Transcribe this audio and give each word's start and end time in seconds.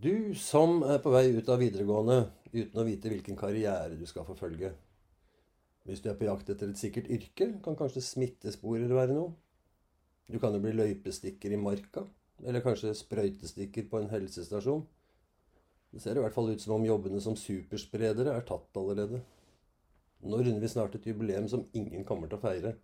Du 0.00 0.32
som 0.38 0.78
er 0.88 1.00
på 1.04 1.10
vei 1.12 1.26
ut 1.34 1.48
av 1.52 1.58
videregående 1.60 2.14
uten 2.52 2.78
å 2.80 2.84
vite 2.86 3.10
hvilken 3.12 3.36
karriere 3.36 3.98
du 3.98 4.06
skal 4.08 4.24
forfølge. 4.24 4.70
Hvis 5.84 6.00
du 6.00 6.06
er 6.08 6.16
på 6.16 6.24
jakt 6.24 6.48
etter 6.48 6.70
et 6.70 6.78
sikkert 6.80 7.10
yrke, 7.12 7.48
kan 7.64 7.76
kanskje 7.76 8.00
smittesporer 8.06 8.88
være 8.94 9.12
noe. 9.16 9.34
Du 10.32 10.38
kan 10.40 10.54
jo 10.54 10.62
bli 10.62 10.72
løypestikker 10.78 11.52
i 11.52 11.58
marka, 11.60 12.06
eller 12.46 12.64
kanskje 12.64 12.94
sprøytestikker 12.96 13.90
på 13.90 14.00
en 14.00 14.08
helsestasjon. 14.14 14.86
Det 15.92 16.00
ser 16.00 16.16
i 16.16 16.22
hvert 16.24 16.38
fall 16.38 16.54
ut 16.54 16.62
som 16.62 16.78
om 16.78 16.86
jobbene 16.88 17.20
som 17.20 17.36
superspredere 17.36 18.32
er 18.32 18.46
tatt 18.48 18.80
allerede. 18.80 19.20
Nå 20.22 20.38
runder 20.38 20.62
vi 20.62 20.72
snart 20.72 20.96
et 20.96 21.10
jubileum 21.10 21.50
som 21.52 21.66
ingen 21.76 22.06
kommer 22.08 22.30
til 22.30 22.38
å 22.38 22.46
feire. 22.46 22.76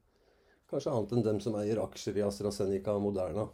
Kanskje 0.68 0.93
annet 0.93 1.16
enn 1.16 1.25
dem 1.30 1.40
som 1.40 1.56
eier 1.56 1.80
aksjer 1.86 2.20
i 2.20 2.27
AstraZeneca 2.27 2.98
og 2.98 3.06
Moderna. 3.06 3.46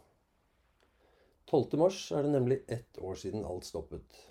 12. 1.45 1.77
mars 1.77 1.99
er 2.11 2.25
det 2.25 2.31
nemlig 2.33 2.63
ett 2.67 2.97
år 2.97 3.17
siden 3.21 3.45
alt 3.45 3.67
stoppet. 3.67 4.21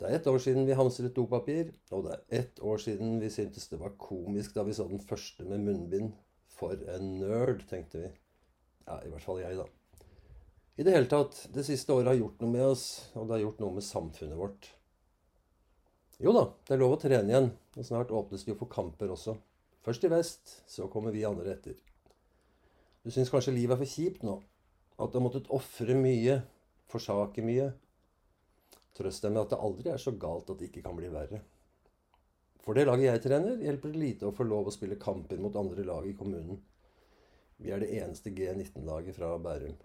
Det 0.00 0.08
er 0.08 0.16
ett 0.16 0.26
år 0.30 0.38
siden 0.40 0.64
vi 0.64 0.76
hamstret 0.78 1.12
dopapir, 1.12 1.74
og 1.92 2.06
det 2.06 2.14
er 2.14 2.38
ett 2.40 2.60
år 2.64 2.80
siden 2.80 3.18
vi 3.20 3.28
syntes 3.28 3.68
det 3.68 3.80
var 3.82 3.98
komisk 4.00 4.54
da 4.56 4.64
vi 4.64 4.72
så 4.72 4.86
den 4.88 5.02
første 5.04 5.44
med 5.44 5.60
munnbind. 5.66 6.14
For 6.56 6.72
en 6.94 7.18
nerd, 7.20 7.66
tenkte 7.68 8.00
vi. 8.00 8.08
Ja, 8.86 8.96
i 9.04 9.12
hvert 9.12 9.24
fall 9.24 9.42
jeg, 9.42 9.60
da. 9.60 9.66
I 10.80 10.86
det 10.86 10.94
hele 10.94 11.08
tatt, 11.08 11.36
det 11.52 11.66
siste 11.68 11.92
året 11.92 12.08
har 12.08 12.16
gjort 12.16 12.40
noe 12.40 12.52
med 12.54 12.64
oss, 12.64 12.86
og 13.12 13.28
det 13.28 13.36
har 13.36 13.44
gjort 13.44 13.60
noe 13.60 13.76
med 13.76 13.84
samfunnet 13.84 14.40
vårt. 14.40 14.70
Jo 16.20 16.32
da, 16.36 16.46
det 16.64 16.76
er 16.76 16.80
lov 16.80 16.96
å 16.96 17.00
trene 17.00 17.32
igjen, 17.32 17.50
og 17.76 17.86
snart 17.86 18.12
åpnes 18.16 18.44
det 18.44 18.54
jo 18.54 18.58
for 18.62 18.72
kamper 18.72 19.12
også. 19.12 19.36
Først 19.84 20.04
i 20.04 20.12
vest, 20.12 20.54
så 20.68 20.88
kommer 20.92 21.12
vi 21.12 21.28
andre 21.28 21.52
etter. 21.52 21.76
Du 23.04 23.12
syns 23.12 23.32
kanskje 23.32 23.54
livet 23.56 23.76
er 23.76 23.80
for 23.80 23.92
kjipt 23.92 24.24
nå? 24.24 24.40
At 25.00 25.12
du 25.12 25.18
har 25.18 25.24
måttet 25.24 25.48
ofre 25.54 25.96
mye, 25.96 26.40
forsake 26.92 27.44
mye. 27.46 27.70
Trøst 28.96 29.24
deg 29.24 29.32
med 29.32 29.46
at 29.46 29.54
det 29.54 29.62
aldri 29.64 29.92
er 29.92 30.02
så 30.02 30.12
galt 30.12 30.50
at 30.52 30.60
det 30.60 30.68
ikke 30.68 30.84
kan 30.84 30.98
bli 30.98 31.08
verre. 31.12 31.40
For 32.60 32.76
det 32.76 32.84
laget 32.84 33.06
jeg 33.06 33.22
trener, 33.24 33.62
hjelper 33.64 33.94
det 33.94 34.02
lite 34.02 34.28
å 34.28 34.34
få 34.36 34.44
lov 34.44 34.68
å 34.68 34.74
spille 34.74 35.00
kamper 35.00 35.40
mot 35.40 35.56
andre 35.56 35.86
lag 35.88 36.08
i 36.08 36.16
kommunen. 36.18 36.60
Vi 37.60 37.72
er 37.72 37.80
det 37.80 37.92
eneste 37.96 38.32
G19-laget 38.36 39.16
fra 39.16 39.32
Bærum. 39.40 39.78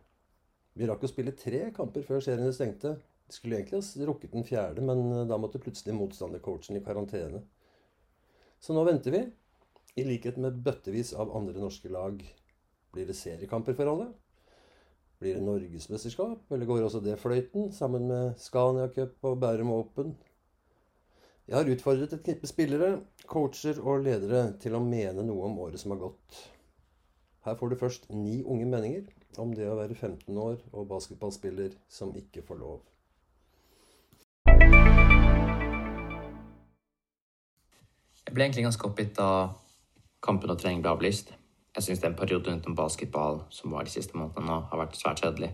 Vi 0.75 0.87
rakk 0.89 1.05
å 1.07 1.11
spille 1.11 1.35
tre 1.39 1.69
kamper 1.75 2.03
før 2.03 2.23
seriene 2.23 2.51
stengte. 2.55 2.97
De 3.25 3.33
skulle 3.35 3.57
egentlig 3.57 3.79
ha 3.79 4.07
rukket 4.09 4.35
den 4.35 4.45
fjerde, 4.47 4.83
men 4.83 5.05
eh, 5.11 5.27
da 5.29 5.39
måtte 5.39 5.61
plutselig 5.63 5.95
motstandercoachen 5.97 6.77
i 6.77 6.83
karantene. 6.83 7.41
Så 8.59 8.75
nå 8.75 8.83
venter 8.87 9.15
vi. 9.15 9.23
I 9.95 10.03
likhet 10.03 10.37
med 10.41 10.59
bøttevis 10.65 11.13
av 11.15 11.31
andre 11.37 11.61
norske 11.63 11.89
lag. 11.91 12.19
Blir 12.91 13.07
det 13.07 13.15
seriekamper 13.15 13.77
for 13.77 13.91
alle? 13.91 14.11
Blir 15.25 15.39
det 15.39 15.41
norgesmesterskap, 15.41 16.51
eller 16.53 16.67
går 16.69 16.83
også 16.85 16.99
det 17.01 17.15
fløyten, 17.17 17.71
sammen 17.73 18.03
med 18.07 18.35
Scania 18.37 18.85
Cup 18.93 19.23
og 19.25 19.39
Bærum 19.41 19.71
Open? 19.73 20.11
Jeg 21.47 21.57
har 21.57 21.69
utfordret 21.73 22.11
et 22.13 22.21
knippe 22.23 22.45
spillere, 22.47 22.99
coacher 23.25 23.79
og 23.81 24.03
ledere 24.05 24.51
til 24.61 24.75
å 24.77 24.81
mene 24.85 25.23
noe 25.25 25.47
om 25.47 25.55
året 25.63 25.81
som 25.81 25.95
har 25.95 26.03
gått. 26.03 26.37
Her 27.41 27.57
får 27.57 27.73
du 27.73 27.75
først 27.79 28.05
ni 28.13 28.43
unge 28.43 28.67
meninger 28.69 29.07
om 29.41 29.55
det 29.57 29.65
å 29.65 29.79
være 29.79 29.97
15 29.97 30.37
år 30.37 30.59
og 30.71 30.85
basketballspiller 30.91 31.73
som 31.89 32.13
ikke 32.13 32.43
får 32.45 32.59
lov. 32.61 32.83
Jeg 38.27 38.29
ble 38.29 38.45
egentlig 38.45 38.67
ganske 38.67 38.91
oppgitt 38.91 39.17
da 39.17 39.31
kampen 40.21 40.53
og 40.53 40.61
trening 40.61 40.85
ble 40.85 40.93
avlyst. 40.93 41.33
Jeg 41.75 41.83
syns 41.83 41.99
den 41.99 42.15
perioden 42.15 42.61
om 42.65 42.75
basketball 42.75 43.41
som 43.51 43.73
var 43.75 43.83
de 43.83 43.91
siste 43.91 44.15
månedene 44.15 44.47
nå, 44.47 44.59
har 44.71 44.79
vært 44.79 44.95
svært 44.95 45.23
kjedelig. 45.23 45.51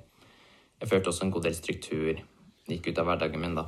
Jeg 0.82 0.90
følte 0.90 1.10
også 1.10 1.26
en 1.26 1.34
god 1.34 1.48
del 1.48 1.56
struktur 1.58 2.22
gikk 2.70 2.92
ut 2.92 3.02
av 3.02 3.10
hverdagen 3.10 3.42
min 3.42 3.58
da. 3.58 3.66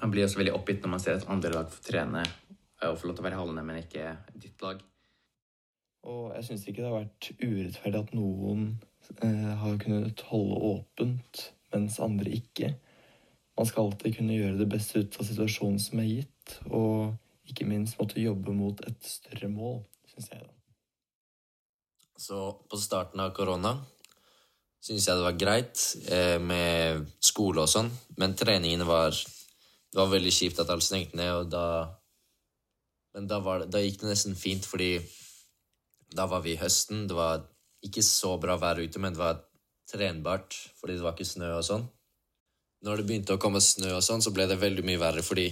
Man 0.00 0.12
blir 0.12 0.24
også 0.26 0.40
veldig 0.40 0.54
oppgitt 0.56 0.82
når 0.84 0.92
man 0.94 1.02
ser 1.04 1.18
at 1.18 1.28
andre 1.32 1.52
lag 1.52 1.68
får 1.72 1.84
trene 1.84 2.24
og 2.84 2.98
får 3.00 3.08
lov 3.08 3.16
til 3.16 3.24
å 3.24 3.26
være 3.26 3.36
i 3.36 3.40
hallene, 3.40 3.64
men 3.64 3.80
ikke 3.80 4.16
ditt 4.36 4.64
lag. 4.64 4.80
Og 6.06 6.34
jeg 6.36 6.48
syns 6.48 6.66
ikke 6.66 6.82
det 6.82 6.90
har 6.90 6.98
vært 6.98 7.30
urettferdig 7.42 8.02
at 8.02 8.16
noen 8.16 8.66
eh, 9.24 9.52
har 9.62 9.78
kunnet 9.82 10.26
holde 10.30 10.58
åpent, 10.72 11.46
mens 11.74 12.00
andre 12.04 12.36
ikke. 12.36 12.74
Man 13.56 13.68
skal 13.68 13.88
alltid 13.88 14.18
kunne 14.18 14.36
gjøre 14.36 14.60
det 14.60 14.68
beste 14.72 15.00
ut 15.00 15.16
av 15.20 15.28
situasjonen 15.28 15.80
som 15.82 16.04
er 16.04 16.10
gitt, 16.10 16.58
og 16.68 17.16
ikke 17.48 17.68
minst 17.68 18.00
måtte 18.00 18.22
jobbe 18.22 18.54
mot 18.56 18.84
et 18.86 19.00
større 19.08 19.48
mål, 19.52 19.80
syns 20.12 20.30
jeg. 20.32 20.44
da. 20.44 20.55
Så 22.16 22.38
på 22.70 22.78
starten 22.80 23.20
av 23.20 23.34
korona 23.36 23.76
syns 24.86 25.08
jeg 25.08 25.18
det 25.18 25.26
var 25.26 25.38
greit 25.40 25.82
eh, 26.12 26.36
med 26.40 27.06
skole 27.24 27.64
og 27.64 27.70
sånn, 27.70 27.90
men 28.20 28.36
treningene 28.38 28.86
var 28.88 29.16
Det 29.16 30.02
var 30.02 30.10
veldig 30.12 30.32
kjipt 30.34 30.58
at 30.60 30.68
alt 30.68 30.84
stengte 30.84 31.16
ned, 31.16 31.32
og 31.32 31.50
da 31.50 31.66
Men 33.14 33.28
da, 33.30 33.38
var, 33.40 33.64
da 33.64 33.80
gikk 33.80 34.02
det 34.02 34.10
nesten 34.10 34.34
fint, 34.36 34.66
fordi 34.68 34.98
da 36.12 36.26
var 36.28 36.42
vi 36.44 36.52
i 36.52 36.60
høsten. 36.60 37.06
Det 37.08 37.16
var 37.16 37.46
ikke 37.82 38.02
så 38.04 38.34
bra 38.36 38.58
vær 38.60 38.82
ute, 38.82 39.00
men 39.00 39.14
det 39.14 39.22
var 39.22 39.40
trenbart 39.88 40.56
fordi 40.76 40.98
det 40.98 41.04
var 41.06 41.16
ikke 41.16 41.28
snø 41.28 41.54
og 41.56 41.64
sånn. 41.64 41.86
Når 42.84 43.00
det 43.00 43.06
begynte 43.08 43.36
å 43.36 43.40
komme 43.40 43.62
snø 43.64 43.94
og 43.96 44.04
sånn, 44.04 44.20
så 44.20 44.34
ble 44.36 44.44
det 44.50 44.60
veldig 44.60 44.84
mye 44.84 45.00
verre, 45.00 45.24
fordi 45.24 45.48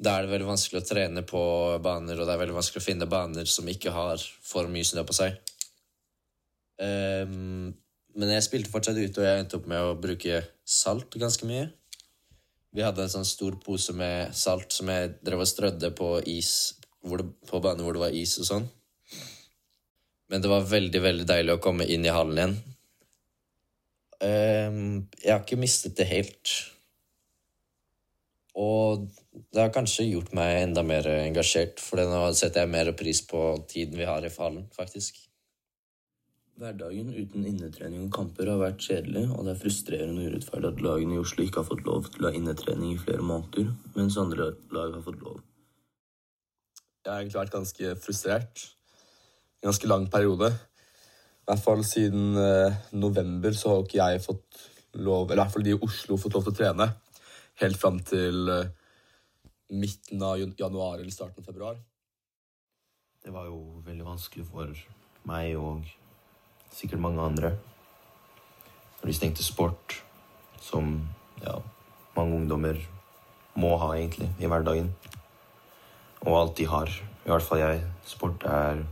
da 0.00 0.16
er 0.16 0.24
det 0.24 0.32
veldig 0.32 0.48
vanskelig 0.48 0.80
å 0.80 0.88
trene 0.88 1.22
på 1.28 1.42
baner, 1.84 2.16
og 2.16 2.24
det 2.24 2.32
er 2.32 2.40
veldig 2.40 2.56
vanskelig 2.56 2.80
å 2.80 2.86
finne 2.86 3.10
baner 3.10 3.48
som 3.50 3.68
ikke 3.68 3.92
har 3.92 4.22
for 4.22 4.70
mye 4.72 4.88
snø 4.88 5.04
på 5.04 5.16
seg. 5.20 5.36
Um, 6.80 7.74
men 8.16 8.32
jeg 8.34 8.46
spilte 8.46 8.72
fortsatt 8.72 8.98
ute, 8.98 9.20
og 9.20 9.26
jeg 9.26 9.42
endte 9.42 9.60
opp 9.60 9.68
med 9.70 9.84
å 9.84 9.98
bruke 10.00 10.40
salt 10.64 11.14
ganske 11.20 11.46
mye. 11.48 11.68
Vi 12.74 12.84
hadde 12.86 13.04
en 13.04 13.12
sånn 13.12 13.26
stor 13.26 13.56
pose 13.62 13.94
med 13.98 14.34
salt 14.36 14.72
som 14.74 14.90
jeg 14.92 15.16
drev 15.26 15.42
og 15.42 15.50
strødde 15.50 15.90
på 15.98 16.12
is 16.30 16.52
det, 17.02 17.26
på 17.48 17.60
baner 17.62 17.84
hvor 17.84 17.96
det 17.96 18.04
var 18.04 18.16
is 18.16 18.36
og 18.42 18.48
sånn. 18.48 18.66
Men 20.30 20.42
det 20.42 20.50
var 20.52 20.68
veldig, 20.70 21.00
veldig 21.02 21.26
deilig 21.26 21.56
å 21.56 21.62
komme 21.62 21.86
inn 21.90 22.06
i 22.06 22.12
hallen 22.14 22.38
igjen. 22.38 22.58
Um, 24.20 24.84
jeg 25.18 25.32
har 25.32 25.42
ikke 25.42 25.58
mistet 25.58 25.96
det 25.98 26.06
helt. 26.10 26.52
Og 28.60 29.08
det 29.50 29.62
har 29.62 29.74
kanskje 29.74 30.10
gjort 30.10 30.34
meg 30.36 30.60
enda 30.60 30.84
mer 30.86 31.06
engasjert, 31.16 31.82
for 31.82 32.02
nå 32.04 32.22
setter 32.38 32.64
jeg 32.64 32.74
mer 32.74 32.92
pris 32.98 33.22
på 33.26 33.42
tiden 33.70 33.98
vi 33.98 34.06
har 34.06 34.26
i 34.26 34.32
hallen, 34.36 34.68
faktisk. 34.76 35.18
Hverdagen 36.58 37.12
uten 37.14 37.44
innetrening 37.48 38.02
og 38.06 38.14
kamper 38.14 38.50
har 38.50 38.58
vært 38.60 38.82
kjedelig, 38.84 39.26
og 39.32 39.46
det 39.46 39.54
er 39.54 39.60
frustrerende 39.60 40.24
og 40.24 40.32
urettferdig 40.32 40.72
at 40.72 40.82
lagene 40.84 41.16
i 41.16 41.20
Oslo 41.20 41.44
ikke 41.44 41.62
har 41.62 41.68
fått 41.70 41.86
lov 41.86 42.08
til 42.10 42.26
å 42.26 42.28
ha 42.28 42.36
innetrening 42.36 42.96
i 42.96 43.00
flere 43.00 43.24
måneder, 43.24 43.70
mens 43.94 44.18
andre 44.20 44.50
lag 44.74 44.96
har 44.96 45.04
fått 45.06 45.22
lov. 45.22 45.38
Jeg 47.00 47.08
har 47.08 47.22
egentlig 47.22 47.40
vært 47.40 47.54
ganske 47.54 47.94
frustrert. 48.04 48.64
i 48.66 49.64
En 49.64 49.70
ganske 49.70 49.88
lang 49.88 50.10
periode. 50.12 50.50
I 50.52 51.48
hvert 51.48 51.64
fall 51.64 51.84
siden 51.84 52.36
eh, 52.36 52.76
november 52.92 53.56
så 53.56 53.72
har 53.72 53.86
ikke 53.86 54.02
jeg 54.02 54.24
fått 54.26 54.60
lov, 55.00 55.30
eller 55.30 55.40
i 55.40 55.44
hvert 55.44 55.54
fall 55.54 55.64
de 55.64 55.72
i 55.72 55.80
Oslo 55.86 56.18
fått 56.20 56.36
lov 56.36 56.44
til 56.44 56.52
å 56.52 56.58
trene. 56.60 56.90
Helt 57.62 57.80
fram 57.80 58.02
til 58.04 58.52
eh, 58.52 58.68
midten 59.70 60.22
av 60.22 60.36
januar 60.38 60.98
eller 60.98 61.14
starten 61.14 61.40
av 61.40 61.48
februar. 61.48 61.80
Det 63.24 63.32
var 63.32 63.48
jo 63.48 63.80
veldig 63.84 64.06
vanskelig 64.06 64.46
for 64.48 64.76
meg 65.28 65.56
og 65.60 65.88
sikkert 66.74 67.00
mange 67.00 67.22
andre. 67.22 67.54
Når 69.00 69.10
de 69.10 69.16
stengte 69.16 69.44
sport, 69.44 70.02
som 70.60 71.08
ja, 71.42 71.56
mange 72.16 72.36
ungdommer 72.36 72.80
må 73.54 73.76
ha 73.80 73.92
egentlig 73.96 74.30
i 74.38 74.48
hverdagen. 74.50 74.92
Og 76.20 76.40
alt 76.40 76.56
de 76.58 76.66
har, 76.68 76.90
i 77.24 77.30
hvert 77.30 77.42
fall 77.44 77.62
jeg. 77.62 77.84
Sport 78.06 78.44
er 78.44 78.82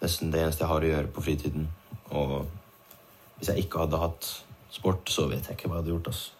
nesten 0.00 0.32
det 0.32 0.42
eneste 0.42 0.64
jeg 0.64 0.72
har 0.72 0.84
å 0.84 0.90
gjøre 0.92 1.12
på 1.14 1.24
fritiden. 1.24 1.68
Og 2.10 2.34
hvis 3.38 3.48
jeg 3.48 3.64
ikke 3.64 3.86
hadde 3.86 4.02
hatt 4.02 4.28
sport, 4.70 5.08
så 5.10 5.26
vet 5.30 5.48
jeg 5.48 5.56
ikke 5.56 5.70
hva 5.70 5.78
jeg 5.78 5.84
hadde 5.84 5.94
gjort. 5.94 6.12
Altså. 6.12 6.30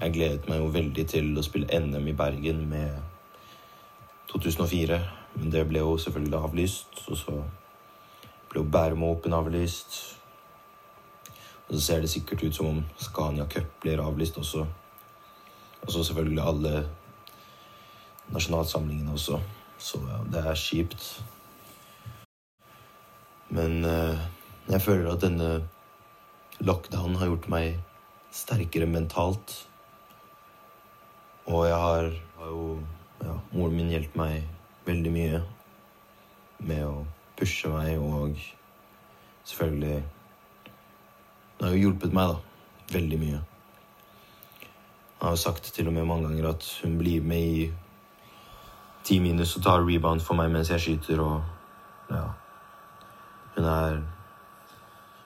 Jeg 0.00 0.12
gledet 0.12 0.48
meg 0.50 0.60
jo 0.60 0.70
veldig 0.74 1.04
til 1.08 1.28
å 1.38 1.44
spille 1.46 1.80
NM 1.80 2.08
i 2.10 2.16
Bergen 2.18 2.64
med 2.68 2.96
2004, 4.32 4.98
men 5.38 5.52
det 5.54 5.62
ble 5.70 5.84
jo 5.84 5.96
selvfølgelig 6.02 6.40
avlyst. 6.40 7.04
Og 7.08 7.20
så 7.20 7.36
ble 8.54 8.62
jo 8.62 8.70
Bærum 8.70 9.02
Open 9.02 9.34
avlyst. 9.34 10.18
Og 11.66 11.74
så 11.74 11.80
ser 11.80 12.00
det 12.00 12.10
sikkert 12.10 12.42
ut 12.44 12.54
som 12.54 12.66
om 12.66 12.84
Scania 12.96 13.46
Cup 13.50 13.66
blir 13.82 14.02
avlyst 14.02 14.38
også. 14.38 14.66
Og 15.82 15.92
så 15.92 16.04
selvfølgelig 16.04 16.42
alle 16.42 16.88
nasjonalsamlingene 18.30 19.12
også. 19.12 19.40
Så 19.78 19.98
ja, 20.06 20.20
det 20.30 20.44
er 20.46 20.54
kjipt. 20.54 21.24
Men 23.48 23.84
eh, 23.84 24.22
jeg 24.68 24.82
føler 24.82 25.10
at 25.12 25.22
denne 25.22 25.66
lockdownen 26.60 27.18
har 27.18 27.32
gjort 27.32 27.48
meg 27.50 27.80
sterkere 28.30 28.86
mentalt. 28.86 29.56
Og 31.46 31.66
jeg 31.66 31.76
har, 31.76 32.12
har 32.38 32.54
jo 32.54 32.78
ja, 33.24 33.34
Moren 33.52 33.76
min 33.76 33.90
hjelper 33.90 34.20
meg 34.20 34.48
veldig 34.86 35.12
mye 35.12 35.42
med 36.64 36.86
å 36.86 37.04
pushe 37.38 37.68
meg 37.68 37.98
og 37.98 38.36
selvfølgelig 39.44 40.04
Det 41.58 41.66
har 41.66 41.74
jo 41.74 41.80
hjulpet 41.86 42.12
meg, 42.12 42.28
da. 42.28 42.36
Veldig 42.92 43.18
mye. 43.18 43.40
Jeg 45.14 45.22
har 45.22 45.30
jo 45.30 45.40
sagt 45.40 45.64
til 45.72 45.86
og 45.88 45.94
med 45.94 46.04
mange 46.04 46.28
ganger 46.28 46.48
at 46.48 46.66
hun 46.82 46.98
blir 46.98 47.22
med 47.22 47.40
i 47.40 47.72
ti 49.04 49.18
minus 49.20 49.56
og 49.56 49.62
tar 49.62 49.84
rebound 49.86 50.20
for 50.20 50.36
meg 50.36 50.50
mens 50.52 50.70
jeg 50.72 50.80
skyter, 50.80 51.20
og 51.20 51.42
ja 52.10 52.24
Hun 53.54 53.64
er 53.64 54.02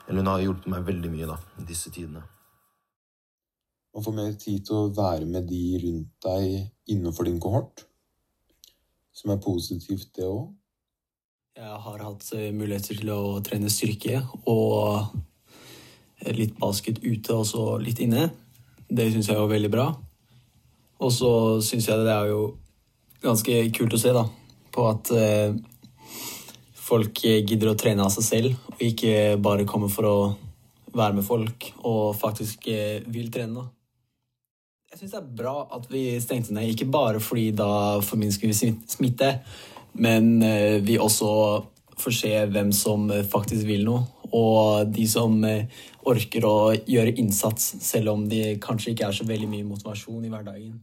Eller 0.09 0.21
hun 0.21 0.27
har 0.27 0.41
hjulpet 0.41 0.67
meg 0.73 0.87
veldig 0.87 1.11
mye, 1.11 1.27
da, 1.27 1.37
disse 1.69 1.91
tidene. 1.91 2.23
Å 3.93 4.03
få 4.05 4.13
mer 4.17 4.33
tid 4.41 4.63
til 4.65 4.77
å 4.77 4.93
være 4.97 5.27
med 5.29 5.49
de 5.49 5.63
rundt 5.83 6.13
deg 6.25 6.95
innenfor 6.95 7.29
din 7.29 7.41
kohort, 7.41 7.83
som 9.13 9.35
er 9.35 9.43
positivt, 9.45 10.09
det 10.17 10.25
òg. 10.25 10.58
Jeg 11.59 11.79
har 11.83 12.03
hatt 12.07 12.29
eh, 12.37 12.53
muligheter 12.55 13.01
til 13.01 13.09
å 13.11 13.41
trene 13.43 13.71
styrke 13.73 14.21
og 14.47 15.09
litt 16.35 16.53
basket 16.59 17.01
ute 17.03 17.35
og 17.35 17.47
så 17.49 17.63
litt 17.83 17.99
inne. 18.05 18.29
Det 18.87 19.09
syns 19.11 19.31
jeg 19.31 19.41
var 19.41 19.51
veldig 19.51 19.71
bra. 19.73 19.87
Og 21.03 21.11
så 21.15 21.31
syns 21.67 21.89
jeg 21.91 22.05
det 22.07 22.15
er 22.15 22.31
jo 22.31 22.43
ganske 23.25 23.57
kult 23.75 23.97
å 23.97 23.99
se 23.99 24.13
da, 24.15 24.23
på 24.75 24.85
at 24.87 25.11
eh, 25.19 25.57
folk 26.79 27.25
gidder 27.27 27.73
å 27.73 27.79
trene 27.79 28.07
av 28.07 28.15
seg 28.15 28.27
selv, 28.27 28.61
og 28.77 28.85
ikke 28.91 29.35
bare 29.43 29.67
kommer 29.67 29.91
for 29.91 30.07
å 30.07 30.19
være 30.95 31.19
med 31.19 31.27
folk 31.27 31.73
og 31.83 32.15
faktisk 32.19 32.71
eh, 32.71 33.03
vil 33.11 33.33
trene. 33.35 33.65
da. 33.65 33.67
Jeg 34.95 35.03
syns 35.03 35.17
det 35.17 35.21
er 35.25 35.35
bra 35.43 35.57
at 35.75 35.91
vi 35.91 36.05
stengte 36.23 36.55
ned, 36.55 36.71
ikke 36.71 36.87
bare 36.95 37.19
fordi 37.23 37.51
da 37.59 37.99
forminsker 38.07 38.47
vi 38.47 38.57
smitt- 38.57 38.95
smitte, 38.95 39.33
men 39.99 40.43
eh, 40.43 40.79
vi 40.85 40.99
også 40.99 41.31
får 41.99 42.15
se 42.15 42.33
hvem 42.53 42.73
som 42.75 43.09
eh, 43.11 43.27
faktisk 43.27 43.67
vil 43.69 43.87
noe, 43.89 44.05
og 44.35 44.91
de 44.95 45.07
som 45.09 45.39
eh, 45.47 45.67
orker 46.09 46.45
å 46.47 46.59
gjøre 46.87 47.17
innsats, 47.21 47.75
selv 47.85 48.15
om 48.15 48.29
de 48.31 48.59
kanskje 48.63 48.95
ikke 48.95 49.09
er 49.09 49.17
så 49.19 49.27
veldig 49.29 49.49
mye 49.51 49.69
motivasjon 49.69 50.27
i 50.27 50.33
hverdagen. 50.33 50.77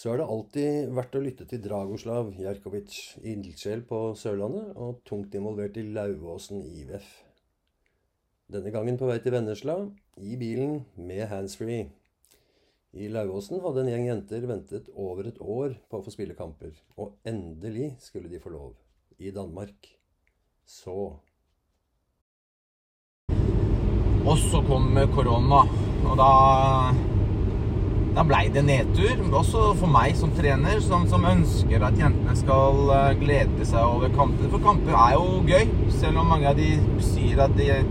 Så 0.00 0.14
er 0.14 0.20
det 0.20 0.30
alltid 0.32 0.92
verdt 0.96 1.16
å 1.18 1.20
lytte 1.20 1.44
til 1.48 1.60
Dragoslav 1.60 2.30
Jerkovic, 2.40 2.94
ildsjel 3.20 3.82
på 3.84 4.14
Sørlandet 4.16 4.78
og 4.80 5.02
tungt 5.04 5.34
involvert 5.36 5.76
i 5.76 5.84
Lauvåsen 5.92 6.62
IVF. 6.64 7.10
Denne 8.50 8.72
gangen 8.72 8.96
på 8.98 9.10
vei 9.10 9.18
til 9.20 9.36
Vennesla, 9.36 9.76
i 10.16 10.38
bilen 10.40 10.80
med 10.96 11.26
handsfree. 11.28 11.90
I 12.90 13.06
Lauvåsen 13.06 13.60
hadde 13.62 13.84
en 13.84 13.88
gjeng 13.92 14.06
jenter 14.08 14.46
ventet 14.50 14.88
over 14.98 15.28
et 15.30 15.36
år 15.38 15.76
på 15.86 15.98
å 16.00 16.02
få 16.02 16.10
spille 16.10 16.34
kamper, 16.34 16.72
og 16.98 17.12
endelig 17.22 17.92
skulle 18.02 18.26
de 18.26 18.40
få 18.42 18.50
lov. 18.50 18.72
I 19.20 19.30
Danmark. 19.30 19.86
Så 20.66 21.20
Og 24.26 24.36
så 24.42 24.60
kom 24.66 24.98
korona, 25.14 25.62
og 26.02 26.18
da 26.18 26.32
da 28.10 28.24
blei 28.26 28.48
det 28.50 28.64
nedtur. 28.66 29.20
Også 29.38 29.68
for 29.78 29.86
meg 29.86 30.16
som 30.18 30.32
trener, 30.34 30.80
som, 30.82 31.06
som 31.08 31.22
ønsker 31.30 31.84
at 31.86 31.98
jentene 31.98 32.34
skal 32.34 32.90
eh, 32.90 33.12
glede 33.20 33.68
seg 33.68 33.86
over 33.86 34.10
kamper. 34.16 34.48
For 34.50 34.64
kamper 34.64 34.96
er 34.98 35.14
jo 35.14 35.38
gøy. 35.46 35.70
Selv 35.94 36.18
om 36.18 36.32
mange 36.34 36.50
av 36.50 36.58
de 36.58 36.72
sier 37.06 37.38
at 37.46 37.54
det 37.54 37.84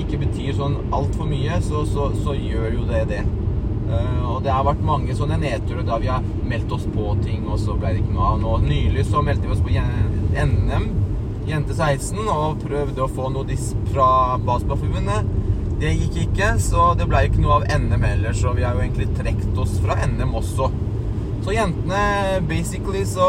ikke 0.00 0.24
betyr 0.24 0.58
sånn 0.58 0.80
altfor 0.90 1.30
mye, 1.30 1.62
så, 1.62 1.84
så, 1.86 2.10
så 2.18 2.34
gjør 2.34 2.80
jo 2.80 2.88
det 2.90 3.04
det. 3.14 3.22
Eh, 3.90 4.22
og 4.30 4.42
det 4.44 4.52
har 4.54 4.66
vært 4.66 4.82
mange 4.86 5.14
sånne 5.18 5.38
nedturer 5.40 5.86
da 5.86 5.98
vi 6.02 6.10
har 6.10 6.26
meldt 6.46 6.72
oss 6.74 6.86
på 6.94 7.14
ting, 7.24 7.46
og 7.50 7.58
så 7.62 7.76
ble 7.78 7.94
det 7.94 8.04
ikke 8.04 8.16
noe 8.16 8.32
av. 8.32 8.42
Nå 8.42 8.56
nylig 8.64 9.06
så 9.08 9.22
meldte 9.26 9.48
vi 9.48 9.54
oss 9.56 9.64
på 9.64 9.74
NM, 10.50 10.86
jente 11.50 11.74
16, 11.74 12.20
og 12.30 12.60
prøvde 12.62 13.04
å 13.04 13.10
få 13.10 13.30
noe 13.34 13.48
disp 13.48 13.78
fra 13.90 14.38
Basketballforbundet. 14.46 15.32
Det 15.80 15.94
gikk 15.96 16.20
ikke, 16.26 16.52
så 16.60 16.90
det 16.98 17.08
ble 17.08 17.24
ikke 17.26 17.40
noe 17.40 17.60
av 17.60 17.66
NM 17.80 18.04
heller, 18.04 18.36
så 18.36 18.52
vi 18.56 18.66
har 18.66 18.76
jo 18.76 18.84
egentlig 18.84 19.10
trukket 19.16 19.60
oss 19.64 19.78
fra 19.80 19.96
NM 20.06 20.34
også. 20.42 20.68
Så 21.40 21.54
jentene 21.56 22.00
Basically 22.44 23.00
så 23.08 23.26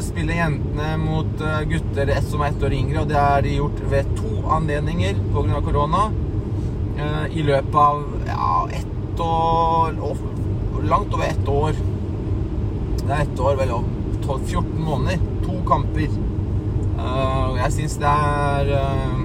spiller 0.00 0.38
jentene 0.38 0.94
mot 0.96 1.42
eh, 1.44 1.58
gutter 1.68 2.14
som 2.24 2.40
er 2.40 2.54
ett 2.54 2.64
år 2.64 2.76
yngre, 2.78 3.02
og 3.02 3.10
det 3.12 3.18
har 3.20 3.44
de 3.44 3.58
gjort 3.58 3.82
ved 3.92 4.14
to 4.16 4.30
anledninger 4.56 5.20
pga. 5.34 5.60
korona. 5.60 6.06
eh, 6.96 7.36
I 7.36 7.44
løpet 7.44 7.76
av 7.76 8.00
ja, 8.26 8.68
ett 8.72 8.91
år 9.20 9.98
og 10.00 10.16
Langt 10.82 11.14
over 11.14 11.24
ett 11.24 11.48
år. 11.48 11.72
Det 13.06 13.10
er 13.10 13.20
ett 13.22 13.40
år, 13.40 13.54
vel, 13.54 13.70
og 13.70 13.84
12, 14.22 14.40
14 14.46 14.82
måneder. 14.82 15.20
To 15.44 15.60
kamper. 15.66 16.08
Eh, 16.98 17.44
og 17.50 17.58
jeg 17.60 17.72
syns 17.76 17.94
det 18.02 18.10
er 18.10 18.72
eh, 18.80 19.20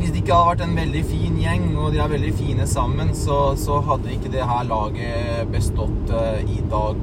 hvis 0.00 0.14
det 0.14 0.22
ikke 0.22 0.32
hadde 0.38 0.48
vært 0.48 0.64
en 0.64 0.78
veldig 0.78 1.02
fin 1.04 1.36
gjeng, 1.36 1.66
og 1.76 1.92
de 1.92 2.00
er 2.00 2.08
veldig 2.08 2.32
fine 2.38 2.66
sammen, 2.66 3.12
så, 3.12 3.40
så 3.60 3.82
hadde 3.84 4.14
ikke 4.14 4.32
det 4.32 4.46
her 4.48 4.64
laget 4.64 5.50
bestått 5.52 6.14
uh, 6.14 6.38
i 6.40 6.62
dag. 6.70 7.02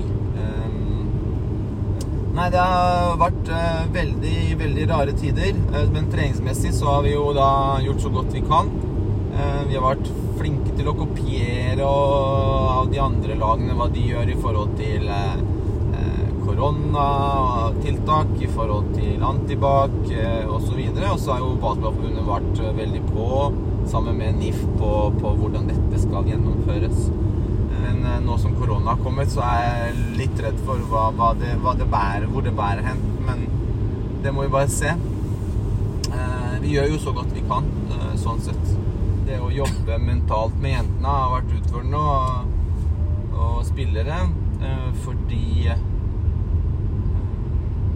Nei, 2.37 2.47
det 2.53 2.61
har 2.61 3.15
vært 3.17 3.51
veldig, 3.93 4.39
veldig 4.59 4.83
rare 4.89 5.13
tider. 5.17 5.55
Men 5.93 6.09
treningsmessig 6.13 6.69
så 6.77 6.91
har 6.91 7.05
vi 7.05 7.15
jo 7.15 7.31
da 7.33 7.47
gjort 7.81 8.03
så 8.03 8.11
godt 8.13 8.35
vi 8.35 8.43
kan. 8.45 8.69
Vi 9.65 9.73
har 9.73 9.81
vært 9.81 10.11
flinke 10.47 10.73
til 10.77 10.87
å 10.87 10.95
kopiere 10.95 11.83
av 11.83 12.87
de 12.91 12.99
andre 13.03 13.35
lagene 13.35 13.75
hva 13.75 13.89
de 13.91 14.03
gjør 14.07 14.29
i 14.31 14.37
forhold 14.39 14.77
til 14.79 15.09
eh, 15.11 15.41
eh, 15.97 16.29
koronatiltak 16.45 18.31
i 18.39 18.47
forhold 18.53 18.93
til 18.95 19.25
antibac 19.27 19.97
eh, 20.13 20.47
osv. 20.47 20.79
Og 20.79 21.19
så 21.19 21.33
har 21.33 21.43
jo 21.43 21.57
Basketballforbundet 21.59 22.29
vært 22.29 22.63
veldig 22.79 23.03
på, 23.09 23.27
sammen 23.91 24.21
med 24.21 24.39
NIF, 24.39 24.63
på, 24.79 24.93
på 25.19 25.35
hvordan 25.41 25.67
dette 25.73 26.01
skal 26.05 26.31
gjennomføres. 26.31 27.09
Men 27.77 28.23
nå 28.23 28.39
som 28.39 28.55
korona 28.55 28.95
har 28.95 29.03
kommet, 29.03 29.31
så 29.31 29.43
er 29.43 29.61
jeg 29.67 30.17
litt 30.21 30.41
redd 30.43 30.63
for 30.67 30.79
hva, 30.91 31.09
hva, 31.15 31.33
det, 31.39 31.53
hva 31.63 31.75
det 31.75 31.91
bærer, 31.91 32.27
hvor 32.31 32.43
det 32.45 32.55
bærer 32.55 32.87
hen. 32.87 33.03
Men 33.27 33.47
det 34.23 34.31
må 34.35 34.47
vi 34.47 34.55
bare 34.55 34.71
se. 34.71 34.95
Vi 36.63 36.73
gjør 36.73 36.93
jo 36.95 36.99
så 37.03 37.15
godt 37.15 37.35
vi 37.35 37.43
kan, 37.47 37.67
sånn 38.19 38.43
sett. 38.43 38.86
Det 39.27 39.37
å 39.43 39.49
jobbe 39.51 39.97
mentalt 39.99 40.55
med 40.63 40.71
jentene 40.71 41.11
har 41.11 41.31
vært 41.33 41.49
utfordrende, 41.57 41.99
og, 41.99 43.33
og 43.35 43.57
spillere, 43.67 44.21
eh, 44.63 44.85
fordi 45.03 45.73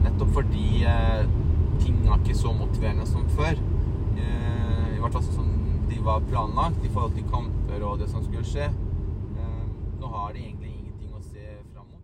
Nettopp 0.01 0.33
fordi 0.35 0.81
eh, 0.89 1.21
ting 1.79 2.01
er 2.03 2.17
ikke 2.17 2.35
så 2.35 2.51
motiverende 2.57 3.05
som 3.07 3.23
før. 3.37 3.55
Eh, 4.19 4.89
I 4.95 4.99
hvert 4.99 5.15
fall 5.15 5.23
som 5.29 5.47
de 5.87 6.01
var 6.03 6.25
planlagt 6.27 6.83
i 6.83 6.91
forhold 6.91 7.15
til 7.15 7.29
kamper 7.31 7.85
og 7.87 8.01
det 8.01 8.09
som 8.11 8.25
skulle 8.25 8.43
skje. 8.47 8.67
Eh, 8.67 9.63
nå 10.01 10.11
har 10.11 10.35
de 10.35 10.43
egentlig 10.43 10.73
ingenting 10.73 11.15
å 11.15 11.23
se 11.23 11.45
fram 11.71 11.87
mot. 11.93 12.03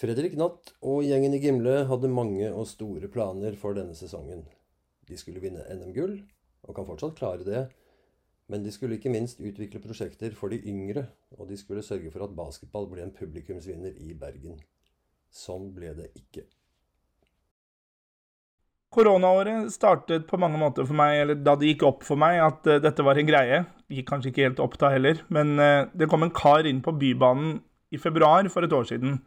Fredrik 0.00 0.38
Natt 0.38 0.76
og 0.78 1.02
gjengen 1.08 1.34
i 1.34 1.42
Gimle 1.42 1.82
hadde 1.90 2.12
mange 2.12 2.52
og 2.52 2.70
store 2.70 3.10
planer 3.10 3.58
for 3.58 3.74
denne 3.80 3.98
sesongen. 3.98 4.46
De 5.10 5.18
skulle 5.18 5.42
vinne 5.42 5.66
NM-gull, 5.74 6.20
og 6.66 6.76
kan 6.76 6.86
fortsatt 6.86 7.18
klare 7.18 7.46
det. 7.46 7.64
Men 8.50 8.64
de 8.64 8.72
skulle 8.74 8.98
ikke 8.98 9.12
minst 9.12 9.42
utvikle 9.42 9.82
prosjekter 9.82 10.34
for 10.34 10.50
de 10.50 10.62
yngre, 10.70 11.04
og 11.38 11.50
de 11.50 11.58
skulle 11.58 11.84
sørge 11.86 12.10
for 12.10 12.26
at 12.26 12.34
basketball 12.38 12.88
ble 12.90 13.04
en 13.04 13.14
publikumsvinner 13.14 13.94
i 14.02 14.14
Bergen. 14.18 14.58
Sånn 15.30 15.68
ble 15.74 15.92
det 15.98 16.10
ikke. 16.18 16.46
Koronaåret 18.90 19.68
startet 19.70 20.24
på 20.26 20.38
mange 20.42 20.58
måter 20.58 20.86
for 20.86 20.98
meg, 20.98 21.20
eller 21.22 21.38
da 21.38 21.54
det 21.58 21.68
gikk 21.68 21.84
opp 21.86 22.00
for 22.02 22.18
meg 22.18 22.40
at 22.42 22.66
eh, 22.66 22.80
dette 22.82 23.04
var 23.06 23.20
en 23.20 23.28
greie. 23.28 23.60
Gikk 23.90 24.08
kanskje 24.08 24.32
ikke 24.32 24.48
helt 24.48 24.62
opp 24.64 24.74
da 24.82 24.90
heller, 24.90 25.20
men 25.30 25.54
eh, 25.62 25.84
det 25.94 26.08
kom 26.10 26.26
en 26.26 26.34
kar 26.34 26.66
inn 26.66 26.82
på 26.82 26.96
Bybanen 26.98 27.60
i 27.94 28.00
februar 28.02 28.48
for 28.50 28.66
et 28.66 28.74
år 28.74 28.88
siden 28.90 29.20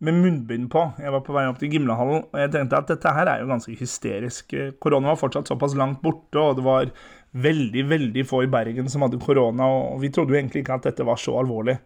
med 0.00 0.16
munnbind 0.16 0.70
på. 0.72 0.82
Jeg 1.00 1.12
var 1.12 1.22
på 1.24 1.34
vei 1.36 1.44
opp 1.48 1.58
til 1.60 1.72
Gimlehallen, 1.74 2.22
og 2.24 2.38
jeg 2.40 2.52
tenkte 2.54 2.78
at 2.78 2.88
dette 2.88 3.14
her 3.14 3.28
er 3.28 3.42
jo 3.42 3.50
ganske 3.50 3.74
hysterisk. 3.76 4.54
Korona 4.80 5.12
var 5.12 5.20
fortsatt 5.20 5.50
såpass 5.50 5.76
langt 5.76 6.00
borte, 6.04 6.40
og 6.40 6.56
det 6.56 6.64
var 6.64 6.92
veldig, 7.30 7.84
veldig 7.90 8.24
få 8.26 8.44
i 8.46 8.50
Bergen 8.50 8.88
som 8.90 9.04
hadde 9.04 9.20
korona, 9.22 9.68
og 9.68 10.00
vi 10.02 10.10
trodde 10.14 10.34
jo 10.34 10.40
egentlig 10.40 10.64
ikke 10.64 10.78
at 10.80 10.88
dette 10.88 11.06
var 11.06 11.20
så 11.20 11.36
alvorlig. 11.42 11.76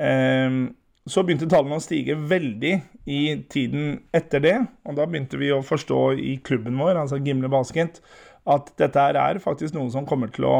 Ehm, 0.00 0.64
så 1.06 1.24
begynte 1.26 1.50
tallene 1.50 1.76
å 1.78 1.82
stige 1.82 2.16
veldig 2.16 2.72
i 3.10 3.22
tiden 3.52 3.98
etter 4.14 4.42
det, 4.42 4.56
og 4.88 4.98
da 4.98 5.06
begynte 5.06 5.38
vi 5.40 5.52
å 5.54 5.62
forstå 5.66 6.02
i 6.18 6.36
klubben 6.46 6.78
vår, 6.80 6.96
altså 7.04 7.20
Gimle 7.22 7.50
Basket, 7.52 8.00
at 8.48 8.72
dette 8.80 8.98
her 8.98 9.18
er 9.20 9.42
faktisk 9.42 9.76
noe 9.76 9.92
som 9.92 10.06
kommer 10.08 10.32
til 10.32 10.48
å 10.48 10.56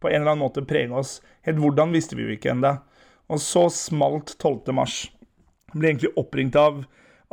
på 0.00 0.08
en 0.08 0.22
eller 0.22 0.32
annen 0.32 0.46
måte 0.46 0.64
prege 0.64 0.96
oss. 0.96 1.18
Helt 1.44 1.60
hvordan 1.60 1.92
visste 1.92 2.16
vi 2.16 2.24
jo 2.24 2.34
ikke 2.34 2.54
ennå. 2.54 2.78
Og 3.30 3.38
så 3.44 3.66
smalt 3.70 4.32
12. 4.40 4.72
mars. 4.74 5.02
Ble 5.74 5.92
egentlig 5.92 6.12
oppringt 6.20 6.58
av 6.58 6.82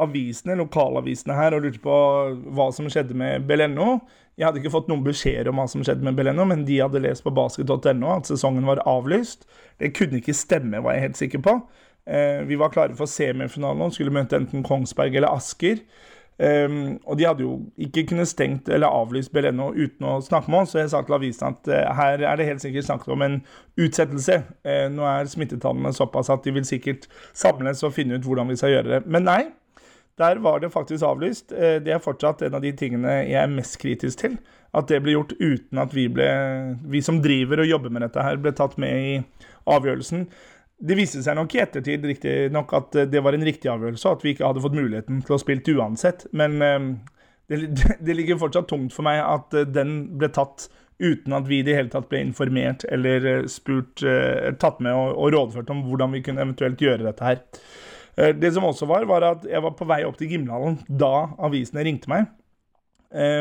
avisene, 0.01 0.58
lokalavisene 0.60 1.36
her, 1.38 1.56
og 1.58 1.65
lurte 1.65 1.82
på 1.82 1.98
hva 2.53 2.70
som 2.75 2.89
skjedde 2.91 3.17
med 3.17 3.48
Beleno. 3.50 3.98
Jeg 4.38 4.46
hadde 4.46 4.62
ikke 4.62 4.75
fått 4.75 4.89
noen 4.91 5.06
beskjeder 5.06 5.50
om 5.50 5.58
hva 5.58 5.65
som 5.72 5.82
skjedde 5.86 6.06
med 6.06 6.17
Beleno, 6.20 6.46
men 6.46 6.62
de 6.67 6.77
hadde 6.84 7.01
lest 7.01 7.25
på 7.25 7.34
basket.no 7.34 8.12
at 8.13 8.29
sesongen 8.29 8.67
var 8.70 8.84
avlyst. 8.86 9.48
Det 9.82 9.96
kunne 9.98 10.22
ikke 10.22 10.38
stemme, 10.38 10.84
var 10.86 10.94
jeg 10.94 11.08
helt 11.08 11.22
sikker 11.24 11.41
på. 11.48 11.56
Eh, 12.06 12.44
vi 12.46 12.60
var 12.60 12.72
klare 12.75 12.96
for 12.96 13.10
semifinalen 13.10 13.89
og 13.89 13.96
skulle 13.98 14.13
møte 14.13 14.38
enten 14.38 14.65
Kongsberg 14.65 15.17
eller 15.17 15.34
Asker. 15.34 15.82
Um, 16.38 17.00
og 17.10 17.17
de 17.17 17.25
hadde 17.25 17.41
jo 17.41 17.53
ikke 17.82 18.03
kunnet 18.12 18.29
stengt 18.29 18.67
eller 18.70 18.94
avlyst 18.94 19.32
Beleno 19.34 19.72
uten 19.74 20.06
å 20.06 20.20
snakke 20.22 20.51
med 20.53 20.67
oss, 20.67 20.75
så 20.75 20.84
jeg 20.84 20.91
sa 20.91 21.00
til 21.01 21.15
avisen 21.17 21.48
at 21.50 21.70
uh, 21.72 21.79
her 21.98 22.22
er 22.22 22.38
det 22.38 22.46
helt 22.46 22.62
sikkert 22.62 22.86
snakket 22.86 23.13
om 23.15 23.24
en 23.25 23.38
utsettelse. 23.82 24.36
Uh, 24.62 24.86
nå 24.94 25.08
er 25.10 25.32
smittetallene 25.32 25.94
såpass 25.98 26.29
at 26.34 26.46
de 26.46 26.53
vil 26.53 26.67
sikkert 26.67 27.08
samles 27.34 27.82
og 27.82 27.96
finne 27.96 28.20
ut 28.20 28.27
hvordan 28.27 28.53
vi 28.53 28.60
skal 28.60 28.75
gjøre 28.75 28.91
det. 28.91 29.00
Men 29.10 29.25
nei, 29.25 29.39
der 30.22 30.38
var 30.46 30.62
det 30.62 30.70
faktisk 30.75 31.08
avlyst. 31.10 31.56
Uh, 31.58 31.79
det 31.82 31.96
er 31.96 32.06
fortsatt 32.06 32.46
en 32.46 32.60
av 32.60 32.62
de 32.62 32.75
tingene 32.77 33.17
jeg 33.24 33.41
er 33.41 33.58
mest 33.58 33.79
kritisk 33.82 34.22
til. 34.22 34.38
At 34.77 34.91
det 34.91 35.01
ble 35.01 35.15
gjort 35.15 35.34
uten 35.41 35.82
at 35.82 35.96
vi, 35.96 36.06
ble, 36.12 36.29
vi 36.86 37.01
som 37.01 37.17
driver 37.24 37.63
og 37.63 37.72
jobber 37.72 37.98
med 37.98 38.06
dette 38.06 38.22
her, 38.22 38.38
ble 38.38 38.53
tatt 38.53 38.77
med 38.77 38.94
i 38.94 39.17
avgjørelsen. 39.74 40.27
Det 40.77 40.93
viste 40.93 41.24
seg 41.25 41.34
nok 41.39 41.55
i 41.55 41.62
ettertid 41.63 42.03
riktig 42.05 42.34
nok 42.53 42.74
at 42.77 42.98
eh, 42.98 43.07
det 43.10 43.22
var 43.25 43.34
en 43.34 43.46
riktig 43.46 43.69
avgjørelse, 43.72 44.12
at 44.13 44.25
vi 44.25 44.36
ikke 44.36 44.46
hadde 44.46 44.62
fått 44.62 44.77
muligheten 44.77 45.24
til 45.25 45.38
å 45.38 45.39
spille 45.41 45.77
uansett. 45.77 46.27
Men 46.38 46.62
eh, 46.62 46.89
det, 47.50 47.96
det, 47.98 48.17
ligger 48.17 48.41
fortsatt 48.43 48.69
tungt 48.69 48.93
for 48.93 49.07
meg 49.07 49.24
at 49.24 49.57
eh, 49.57 49.65
den 49.69 50.00
ble 50.22 50.29
tatt 50.34 50.69
uten 50.98 51.34
at 51.38 51.46
vi 51.50 51.62
i 51.62 51.65
det 51.65 51.75
hele 51.77 51.93
tatt 51.93 52.07
ble 52.10 52.24
informert 52.25 52.81
eller 52.89 53.46
spurt, 53.53 54.01
tatt 54.01 54.79
med 54.81 54.96
og, 54.98 55.12
og 55.13 55.27
rådført 55.36 55.69
om 55.69 55.84
hvordan 55.86 56.15
vi 56.15 56.24
kunne 56.25 56.41
eventuelt 56.41 56.81
gjøre 56.81 57.05
dette 57.05 57.22
her. 57.27 57.43
Det 58.34 58.50
som 58.55 58.65
også 58.65 58.88
var, 58.89 59.05
var 59.05 59.27
at 59.27 59.46
jeg 59.46 59.62
var 59.62 59.75
på 59.77 59.86
vei 59.86 60.00
opp 60.07 60.17
til 60.17 60.31
Gimlehallen 60.31 60.79
da 60.89 61.27
avisene 61.46 61.86
ringte 61.86 62.10
meg, 62.10 62.25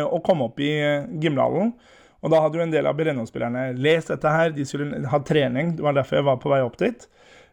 og 0.05 0.21
kom 0.29 0.45
opp 0.45 0.61
i 0.61 0.69
Gimlehallen. 1.17 1.73
Og 2.21 2.35
da 2.35 2.43
hadde 2.45 2.61
jo 2.61 2.67
en 2.67 2.77
del 2.77 2.91
av 2.93 3.01
Brennås-spillerne 3.01 3.71
lest 3.81 4.13
dette 4.13 4.37
her, 4.37 4.53
de 4.53 4.69
skulle 4.69 5.01
ha 5.09 5.23
trening. 5.25 5.79
Det 5.79 5.89
var 5.89 5.97
derfor 5.97 6.21
jeg 6.21 6.29
var 6.29 6.45
på 6.45 6.53
vei 6.53 6.61
opp 6.69 6.77
dit. 6.85 7.09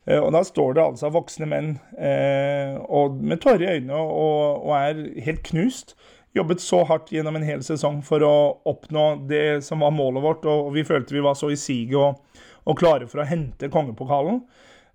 Eh, 0.06 0.20
og 0.20 0.34
da 0.36 0.44
står 0.44 0.76
det 0.76 0.84
altså 0.84 1.12
voksne 1.14 1.48
menn 1.50 1.70
eh, 1.96 2.76
med 3.24 3.40
tårer 3.44 3.64
i 3.64 3.72
øynene 3.78 4.00
og, 4.00 4.66
og, 4.66 4.74
er 4.78 5.24
helt 5.24 5.44
knust. 5.48 5.96
Jobbet 6.36 6.64
så 6.64 6.82
hardt 6.90 7.14
gjennom 7.14 7.38
en 7.38 7.46
hel 7.46 7.64
sesong 7.64 8.02
for 8.06 8.26
å 8.26 8.36
oppnå 8.70 9.06
det 9.30 9.62
som 9.66 9.86
var 9.86 9.94
målet 9.94 10.26
vårt, 10.26 10.48
og 10.50 10.72
vi 10.74 10.86
følte 10.88 11.14
vi 11.14 11.24
var 11.24 11.38
så 11.38 11.52
i 11.54 11.60
siget 11.60 12.00
og, 12.00 12.40
og, 12.66 12.78
klare 12.80 13.08
for 13.08 13.22
å 13.22 13.28
hente 13.30 13.70
kongepokalen. 13.70 14.42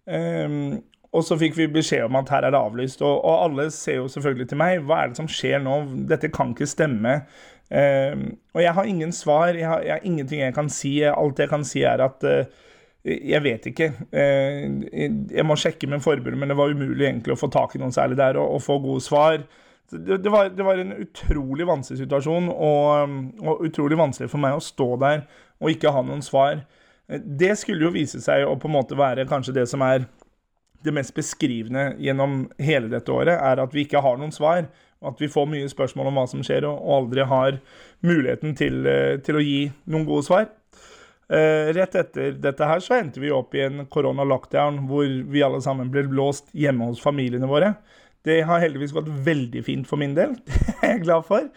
Um, 0.09 0.81
og 1.15 1.23
så 1.25 1.38
fikk 1.41 1.55
vi 1.57 1.69
beskjed 1.71 2.09
om 2.09 2.19
at 2.19 2.33
her 2.33 2.49
er 2.49 2.53
det 2.53 2.59
avlyst, 2.59 3.05
og, 3.07 3.23
og, 3.23 3.45
alle 3.45 3.69
ser 3.73 4.00
jo 4.00 4.11
selvfølgelig 4.11 4.49
til 4.50 4.61
meg. 4.61 4.83
Hva 4.88 4.99
er 5.05 5.12
det 5.12 5.21
som 5.21 5.31
skjer 5.31 5.62
nå? 5.62 5.77
Dette 6.11 6.33
kan 6.35 6.50
ikke 6.57 6.69
stemme. 6.69 7.21
Um, 7.71 8.33
og 8.57 8.65
jeg 8.65 8.75
har 8.75 8.91
ingen 8.91 9.15
svar, 9.15 9.55
jeg 9.55 9.69
har, 9.69 9.87
jeg 9.87 9.95
har, 9.95 10.05
ingenting 10.11 10.43
jeg 10.43 10.59
kan 10.59 10.73
si. 10.73 10.97
Alt 11.07 11.38
jeg 11.38 11.53
kan 11.55 11.65
si, 11.69 11.87
er 11.87 12.03
at 12.03 12.27
eh, 12.27 12.50
jeg 13.07 13.40
vet 13.45 13.69
ikke. 13.71 13.93
Eh, 14.11 14.64
jeg 15.31 15.47
må 15.47 15.57
sjekke 15.59 15.88
med 15.90 16.02
forbundet, 16.05 16.38
men 16.40 16.50
det 16.50 16.59
var 16.59 16.75
umulig 16.75 17.07
egentlig 17.07 17.37
å 17.37 17.40
få 17.40 17.50
tak 17.52 17.76
i 17.76 17.81
noen 17.83 17.95
særlig 17.95 18.19
der 18.19 18.40
og, 18.40 18.57
og 18.57 18.64
få 18.64 18.78
gode 18.83 19.05
svar. 19.05 19.38
Det, 19.88 20.28
var, 20.28 20.50
det, 20.52 20.64
var, 20.67 20.81
en 20.83 20.99
utrolig 21.00 21.64
vanskelig 21.67 22.02
situasjon, 22.02 22.50
og, 22.52 23.14
og, 23.40 23.62
utrolig 23.64 23.97
vanskelig 23.97 24.28
for 24.28 24.43
meg 24.43 24.59
å 24.59 24.64
stå 24.64 24.88
der 25.00 25.23
og 25.62 25.73
ikke 25.73 25.95
ha 25.95 26.02
noen 26.05 26.21
svar. 26.23 26.61
Det 27.09 27.55
skulle 27.57 27.87
jo 27.87 27.95
vise 27.95 28.21
seg 28.21 28.45
å 28.45 28.59
på 28.61 28.69
en 28.69 28.76
måte 28.76 28.99
være 28.99 29.25
kanskje 29.31 29.57
det 29.57 29.64
som 29.71 29.83
er 29.87 30.05
det 30.85 30.93
mest 30.95 31.14
beskrivende 31.17 31.95
gjennom 32.02 32.45
hele 32.62 32.90
dette 32.93 33.11
året, 33.11 33.35
er 33.40 33.62
at 33.62 33.73
vi 33.75 33.87
ikke 33.87 34.02
har 34.05 34.21
noen 34.21 34.35
svar. 34.35 34.69
At 34.99 35.21
vi 35.23 35.31
får 35.31 35.47
mye 35.50 35.71
spørsmål 35.71 36.11
om 36.11 36.19
hva 36.19 36.26
som 36.31 36.43
skjer, 36.45 36.67
og 36.67 36.85
aldri 36.99 37.25
har 37.31 37.59
muligheten 38.07 38.55
til, 38.59 38.87
eh, 38.87 39.17
til 39.23 39.38
å 39.38 39.43
gi 39.43 39.71
noen 39.87 40.07
gode 40.07 40.26
svar. 40.26 40.49
Uh, 41.28 41.68
rett 41.76 41.92
etter 42.00 42.38
dette 42.40 42.64
her 42.64 42.80
så 42.80 42.94
endte 42.97 43.20
vi 43.20 43.32
opp 43.35 43.52
i 43.52 43.61
en 43.66 43.82
korona-lockdown 43.92 44.87
hvor 44.88 45.08
vi 45.28 45.42
alle 45.44 45.61
sammen 45.61 45.90
ble 45.92 46.06
låst 46.08 46.49
hjemme 46.56 46.88
hos 46.88 47.02
familiene 47.04 47.50
våre. 47.50 47.75
Det 48.25 48.40
har 48.49 48.62
heldigvis 48.64 48.94
gått 48.97 49.11
veldig 49.26 49.61
fint 49.66 49.88
for 49.88 50.00
min 50.00 50.16
del. 50.16 50.38
Det 50.49 50.78
er 50.80 50.94
jeg 50.97 51.04
glad 51.04 51.26
for. 51.28 51.50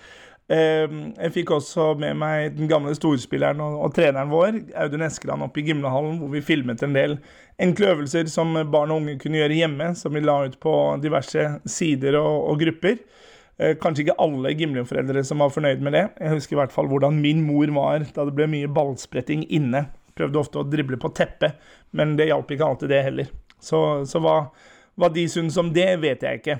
Uh, 0.51 0.97
jeg 1.15 1.35
fikk 1.37 1.53
også 1.55 1.93
med 2.01 2.19
meg 2.19 2.57
den 2.57 2.67
gamle 2.67 2.91
storspilleren 2.97 3.63
og, 3.63 3.77
og 3.85 3.95
treneren 3.95 4.33
vår, 4.33 4.59
Audun 4.83 5.07
Eskeland, 5.07 5.47
opp 5.47 5.55
i 5.55 5.63
Gimlehallen, 5.69 6.19
hvor 6.19 6.33
vi 6.35 6.43
filmet 6.43 6.83
en 6.83 6.97
del 6.97 7.15
enkle 7.61 7.93
øvelser 7.93 8.27
som 8.33 8.51
barn 8.73 8.91
og 8.91 9.03
unge 9.03 9.15
kunne 9.21 9.39
gjøre 9.39 9.61
hjemme, 9.61 9.93
som 9.95 10.11
vi 10.17 10.25
la 10.25 10.41
ut 10.49 10.59
på 10.59 10.75
diverse 11.03 11.47
sider 11.69 12.19
og, 12.19 12.49
og 12.51 12.63
grupper. 12.65 12.99
Eh, 13.61 13.75
kanskje 13.77 14.07
ikke 14.07 14.17
alle 14.23 14.55
Gimle-foreldre 14.57 15.21
som 15.27 15.43
var 15.43 15.51
fornøyd 15.53 15.83
med 15.85 15.93
det. 15.93 16.05
Jeg 16.17 16.33
husker 16.33 16.55
i 16.55 16.61
hvert 16.63 16.73
fall 16.73 16.89
hvordan 16.89 17.19
min 17.21 17.43
mor 17.45 17.69
var 17.75 18.07
da 18.15 18.25
det 18.25 18.33
ble 18.37 18.47
mye 18.49 18.71
ballspretting 18.73 19.45
inne. 19.53 19.85
Prøvde 20.17 20.41
ofte 20.41 20.61
å 20.61 20.67
drible 20.67 20.97
på 21.01 21.11
teppet, 21.13 21.59
men 21.95 22.15
det 22.17 22.31
hjalp 22.31 22.49
ikke 22.51 22.67
alltid, 22.67 22.89
det 22.91 23.05
heller. 23.05 23.29
Så, 23.61 23.79
så 24.09 24.21
hva, 24.23 24.35
hva, 24.97 25.11
de 25.13 25.27
syns 25.29 25.59
om 25.61 25.69
det, 25.73 25.87
vet 26.01 26.25
jeg 26.25 26.41
ikke. 26.41 26.57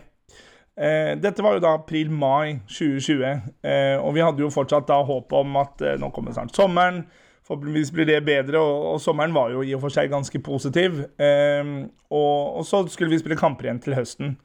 Eh, 0.77 1.17
dette 1.19 1.43
var 1.43 1.57
jo 1.57 1.63
da 1.65 1.73
april-mai 1.79 2.61
2020, 2.69 3.25
eh, 3.65 3.97
og 3.97 4.13
vi 4.15 4.23
hadde 4.23 4.45
jo 4.45 4.53
fortsatt 4.53 4.87
da 4.87 5.01
håp 5.05 5.33
om 5.41 5.59
at 5.59 5.81
eh, 5.83 5.97
nå 5.99 6.11
kommer 6.13 6.37
snart 6.37 6.55
sommeren. 6.55 7.03
Forhåpentligvis 7.47 7.91
blir 7.95 8.07
det 8.07 8.21
bedre, 8.23 8.61
og, 8.61 8.85
og, 8.93 9.01
sommeren 9.01 9.33
var 9.35 9.51
jo 9.51 9.65
i 9.65 9.73
og 9.75 9.81
for 9.83 9.93
seg 9.93 10.13
ganske 10.13 10.39
positiv. 10.45 11.01
Eh, 11.17 11.75
og, 12.13 12.61
og, 12.61 12.63
så 12.69 12.85
skulle 12.93 13.11
vi 13.15 13.19
spille 13.23 13.39
kamper 13.41 13.67
igjen 13.67 13.81
til 13.83 13.97
høsten. 13.97 14.37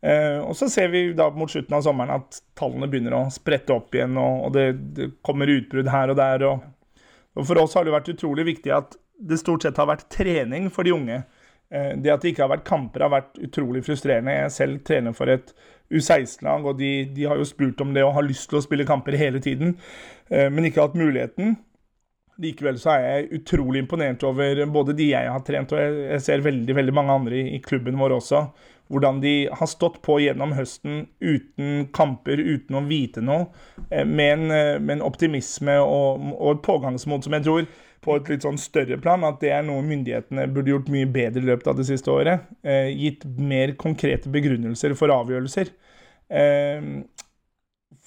Uh, 0.00 0.40
og 0.48 0.54
så 0.56 0.68
ser 0.72 0.88
vi 0.88 1.02
da 1.12 1.26
mot 1.36 1.50
slutten 1.52 1.76
av 1.76 1.82
sommeren 1.84 2.14
at 2.14 2.38
tallene 2.56 2.88
begynner 2.88 3.18
å 3.18 3.26
sprette 3.32 3.74
opp 3.74 3.92
igjen, 3.92 4.16
og, 4.16 4.54
det, 4.56 5.10
kommer 5.26 5.50
utbrudd 5.52 5.90
her 5.92 6.12
og 6.12 6.16
der. 6.20 6.46
Og, 6.48 7.02
og, 7.36 7.44
For 7.44 7.60
oss 7.60 7.76
har 7.76 7.84
det 7.84 7.92
vært 7.92 8.08
utrolig 8.14 8.46
viktig 8.48 8.72
at 8.76 8.96
det 9.20 9.40
stort 9.42 9.66
sett 9.66 9.76
har 9.76 9.90
vært 9.90 10.08
trening 10.12 10.70
for 10.72 10.88
de 10.88 10.96
unge. 10.96 11.20
Uh, 11.68 11.92
det 12.00 12.14
at 12.14 12.24
det 12.24 12.32
ikke 12.32 12.46
har 12.46 12.54
vært 12.54 12.68
kamper, 12.68 13.04
har 13.04 13.12
vært 13.12 13.42
utrolig 13.44 13.84
frustrerende. 13.84 14.38
Jeg 14.38 14.56
selv 14.56 14.80
trener 14.88 15.16
for 15.16 15.32
et 15.32 15.52
U16-lag, 15.90 16.64
og 16.64 16.80
de, 16.80 16.92
de, 17.12 17.26
har 17.28 17.36
jo 17.36 17.48
spurt 17.48 17.82
om 17.84 17.92
det 17.92 18.06
og 18.06 18.14
har 18.16 18.24
lyst 18.24 18.48
til 18.48 18.60
å 18.60 18.64
spille 18.64 18.88
kamper 18.88 19.18
hele 19.20 19.42
tiden, 19.44 19.76
uh, 20.32 20.48
men 20.48 20.70
ikke 20.70 20.86
hatt 20.86 20.96
muligheten. 20.96 21.58
Likevel 22.40 22.78
så 22.80 22.94
er 22.94 23.06
jeg 23.06 23.40
utrolig 23.40 23.82
imponert 23.84 24.22
over 24.24 24.62
både 24.72 24.96
de 24.96 25.10
jeg 25.12 25.28
har 25.28 25.42
trent, 25.44 25.72
og 25.76 25.80
jeg, 25.80 26.20
ser 26.24 26.44
veldig 26.44 26.76
veldig 26.76 26.94
mange 26.96 27.16
andre 27.20 27.40
i, 27.40 27.60
klubben 27.64 27.98
vår 28.00 28.16
også 28.16 28.44
hvordan 28.90 29.20
de 29.22 29.34
har 29.54 29.68
stått 29.70 30.00
på 30.02 30.16
gjennom 30.18 30.50
høsten 30.56 31.04
uten 31.22 31.84
kamper, 31.94 32.40
uten 32.42 32.78
å 32.80 32.82
vite 32.88 33.22
noe, 33.22 33.46
eh, 33.90 34.02
med 34.04 34.32
en, 34.32 34.50
eh, 34.50 34.78
med 34.80 34.96
en 34.96 35.04
optimisme 35.06 35.76
og, 35.78 36.24
og, 36.34 36.56
et 36.56 36.64
pågangsmot 36.66 37.24
som 37.24 37.36
jeg 37.36 37.46
tror 37.46 37.68
på 38.02 38.16
et 38.16 38.32
litt 38.32 38.42
sånn 38.42 38.58
større 38.58 38.98
plan, 38.98 39.22
at 39.28 39.38
det 39.44 39.52
er 39.54 39.62
noe 39.62 39.84
myndighetene 39.86 40.48
burde 40.50 40.72
gjort 40.72 40.90
mye 40.90 41.06
bedre 41.06 41.44
i 41.44 41.50
løpet 41.52 41.70
av 41.70 41.78
det 41.78 41.86
siste 41.86 42.10
året. 42.10 42.48
Eh, 42.64 42.90
gitt 42.96 43.26
mer 43.38 43.76
konkrete 43.78 44.32
begrunnelser 44.32 44.96
for 44.98 45.12
avgjørelser. 45.14 45.70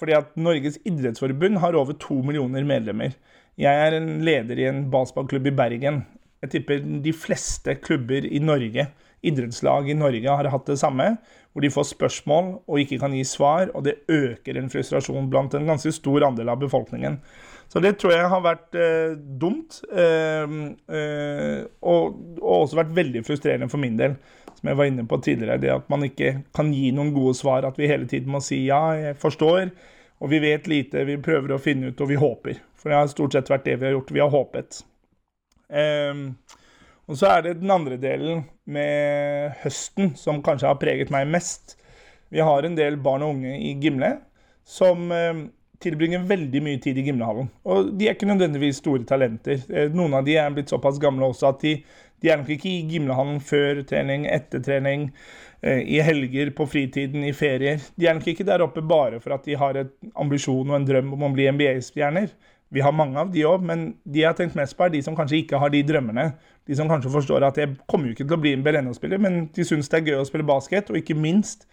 Fordi 0.00 0.14
at 0.16 0.30
Norges 0.40 0.78
idrettsforbund 0.88 1.60
har 1.60 1.76
over 1.76 1.96
to 2.00 2.16
millioner 2.24 2.64
medlemmer. 2.66 3.12
Jeg 3.60 3.86
er 3.86 3.96
en 3.96 4.10
leder 4.26 4.58
i 4.58 4.68
en 4.68 4.84
basketballklubb 4.90 5.46
i 5.50 5.54
Bergen. 5.54 6.04
Jeg 6.42 6.52
tipper 6.56 6.82
de 7.04 7.12
fleste 7.16 7.76
klubber 7.80 8.26
i 8.26 8.42
Norge 8.42 8.88
idrettslag 9.24 9.88
i 9.90 9.96
Norge 9.96 10.36
har 10.36 10.50
hatt 10.52 10.68
det 10.68 10.78
samme, 10.80 11.14
hvor 11.52 11.64
de 11.64 11.72
får 11.72 11.88
spørsmål 11.92 12.50
og 12.60 12.80
ikke 12.82 12.98
kan 13.02 13.14
gi 13.16 13.24
svar, 13.28 13.70
og 13.74 13.86
det 13.86 14.00
øker 14.10 14.58
en 14.58 14.70
frustrasjon 14.72 15.30
blant 15.32 15.54
en 15.56 15.68
ganske 15.70 15.92
stor 15.94 16.26
andel 16.28 16.52
av 16.52 16.60
befolkningen. 16.62 17.20
Så 17.72 17.80
det 17.82 17.94
tror 17.98 18.12
jeg 18.12 18.30
har 18.30 18.42
vært 18.44 18.76
eh, 18.76 19.14
dumt, 19.40 19.80
eh, 19.88 20.56
eh, 20.98 21.62
og, 21.80 22.18
og, 22.42 22.58
også 22.60 22.78
vært 22.82 22.92
veldig 22.94 23.24
frustrerende 23.26 23.70
for 23.72 23.82
min 23.82 23.96
del. 23.98 24.18
Som 24.54 24.70
jeg 24.70 24.78
var 24.78 24.90
inne 24.90 25.06
på 25.08 25.18
tidligere, 25.24 25.58
det 25.62 25.72
at 25.72 25.88
man 25.90 26.04
ikke 26.06 26.36
kan 26.54 26.70
gi 26.74 26.92
noen 26.94 27.14
gode 27.16 27.34
svar. 27.38 27.66
At 27.66 27.80
vi 27.80 27.88
hele 27.90 28.06
tiden 28.10 28.30
må 28.34 28.42
si 28.44 28.60
ja, 28.68 28.82
jeg 29.00 29.18
forstår, 29.22 29.72
og 30.22 30.30
vi 30.30 30.40
vet 30.42 30.68
lite, 30.70 31.04
vi 31.08 31.16
prøver 31.22 31.54
å 31.54 31.60
finne 31.62 31.90
ut, 31.90 32.00
og 32.00 32.10
vi 32.10 32.18
håper. 32.20 32.60
For 32.78 32.92
det 32.92 32.98
har 33.00 33.08
stort 33.10 33.34
sett 33.36 33.50
vært 33.50 33.66
det 33.66 33.78
vi 33.80 33.88
har 33.88 33.96
gjort. 33.96 34.12
Vi 34.14 34.22
har 34.22 34.32
håpet. 34.32 34.78
Um, 35.74 36.28
og 37.10 37.18
så 37.20 37.32
er 37.32 37.42
det 37.44 37.58
den 37.60 37.72
andre 37.72 37.98
delen 38.00 38.44
med 38.64 39.58
høsten 39.64 40.14
som 40.16 40.42
kanskje 40.44 40.70
har 40.70 40.80
preget 40.80 41.12
meg 41.12 41.28
mest. 41.32 41.76
Vi 42.32 42.40
har 42.40 42.64
en 42.64 42.78
del 42.78 42.96
barn 43.02 43.24
og 43.24 43.36
unge 43.36 43.58
i 43.58 43.74
Gimle 43.80 44.14
som 44.64 45.10
eh, 45.12 45.44
tilbringer 45.84 46.24
veldig 46.28 46.62
mye 46.64 46.80
tid 46.82 46.98
i 46.98 47.04
Gimlehallen. 47.06 47.50
Og 47.68 47.92
de 47.98 48.08
er 48.08 48.16
ikke 48.16 48.30
nødvendigvis 48.30 48.80
store 48.80 49.04
talenter. 49.08 49.60
Eh, 49.68 49.92
noen 49.92 50.16
av 50.16 50.24
de 50.26 50.38
er 50.40 50.54
blitt 50.54 50.72
såpass 50.72 51.00
gamle 51.02 51.28
også 51.28 51.50
at 51.50 51.60
de, 51.64 51.76
de 52.24 52.32
er 52.32 52.40
nok 52.40 52.54
ikke 52.56 52.70
i 52.70 52.86
Gimlehallen 52.90 53.42
før 53.44 53.82
trening, 53.88 54.24
etter 54.32 54.64
trening, 54.64 55.10
i 55.64 56.00
helger, 56.04 56.50
på 56.52 56.66
fritiden, 56.68 57.22
i 57.24 57.32
ferier. 57.32 57.80
De 57.96 58.08
er 58.08 58.16
nok 58.18 58.26
ikke 58.28 58.44
der 58.44 58.64
oppe 58.64 58.82
bare 58.84 59.20
for 59.22 59.32
at 59.36 59.46
de 59.46 59.56
har 59.56 59.78
en 59.80 59.92
ambisjon 60.20 60.68
og 60.68 60.76
en 60.76 60.88
drøm 60.88 61.14
om 61.16 61.24
å 61.24 61.30
bli 61.32 61.46
NBA-stjerner. 61.48 62.34
Vi 62.74 62.82
har 62.82 62.92
mange 62.92 63.20
av 63.20 63.30
de 63.32 63.44
òg, 63.46 63.62
men 63.64 63.84
de 64.04 64.24
jeg 64.24 64.28
har 64.28 64.36
tenkt 64.36 64.56
mest 64.58 64.76
på, 64.76 64.84
er 64.84 64.92
de 64.92 65.02
som 65.04 65.16
kanskje 65.16 65.42
ikke 65.44 65.60
har 65.62 65.70
de 65.72 65.82
drømmene. 65.86 66.26
De 66.66 66.76
som 66.76 66.88
kanskje 66.90 67.12
forstår 67.14 67.46
at 67.46 67.60
jeg 67.60 67.76
kommer 67.90 68.08
jo 68.08 68.16
ikke 68.16 68.26
til 68.26 68.36
å 68.36 68.40
bli 68.42 68.54
en 68.56 68.64
Beleno-spiller, 68.66 69.20
men 69.22 69.44
de 69.54 69.66
syns 69.66 69.88
det 69.92 70.00
er 70.00 70.08
gøy 70.10 70.22
å 70.22 70.26
spille 70.28 70.46
basket. 70.48 70.90
Og 70.90 70.98
ikke 70.98 71.16
minst 71.16 71.68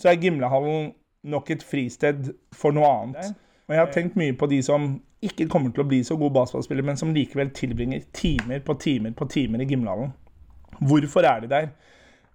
så 0.00 0.12
er 0.12 0.20
Gimlehallen 0.20 0.92
nok 1.32 1.50
et 1.54 1.64
fristed 1.64 2.34
for 2.54 2.74
noe 2.76 2.90
annet. 2.90 3.32
Og 3.68 3.74
jeg 3.74 3.80
har 3.80 3.94
tenkt 3.94 4.18
mye 4.20 4.34
på 4.36 4.48
de 4.50 4.58
som 4.66 4.92
ikke 5.22 5.46
kommer 5.48 5.72
til 5.72 5.84
å 5.84 5.88
bli 5.88 6.02
så 6.04 6.18
gode 6.18 6.34
basketballspillere, 6.34 6.88
men 6.90 6.98
som 7.00 7.14
likevel 7.14 7.52
tilbringer 7.54 8.04
timer 8.12 8.60
på 8.66 8.74
timer 8.82 9.14
på 9.16 9.28
timer 9.30 9.62
i 9.62 9.68
Gimlehallen. 9.70 10.12
Hvorfor 10.82 11.28
er 11.28 11.44
de 11.44 11.50
der? 11.52 11.72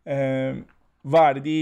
Eh, 0.07 0.63
er 1.15 1.39
de 1.43 1.59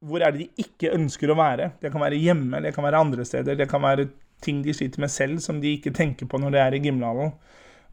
hvor 0.00 0.22
er 0.24 0.32
det 0.32 0.46
de 0.46 0.64
ikke 0.64 0.94
ønsker 0.96 1.30
å 1.30 1.36
være. 1.36 1.72
Det 1.80 1.90
kan 1.92 2.00
være 2.00 2.20
hjemme, 2.20 2.62
det 2.64 2.72
kan 2.72 2.86
være 2.86 3.02
andre 3.04 3.24
steder, 3.28 3.58
det 3.58 3.68
kan 3.68 3.82
være 3.84 4.08
ting 4.40 4.62
de 4.64 4.72
sliter 4.72 5.02
med 5.02 5.12
selv 5.12 5.42
som 5.44 5.60
de 5.60 5.74
ikke 5.76 5.92
tenker 5.92 6.28
på 6.28 6.40
når 6.40 6.54
de 6.54 6.60
er 6.62 6.76
i 6.76 6.82
gymhallen. 6.86 7.34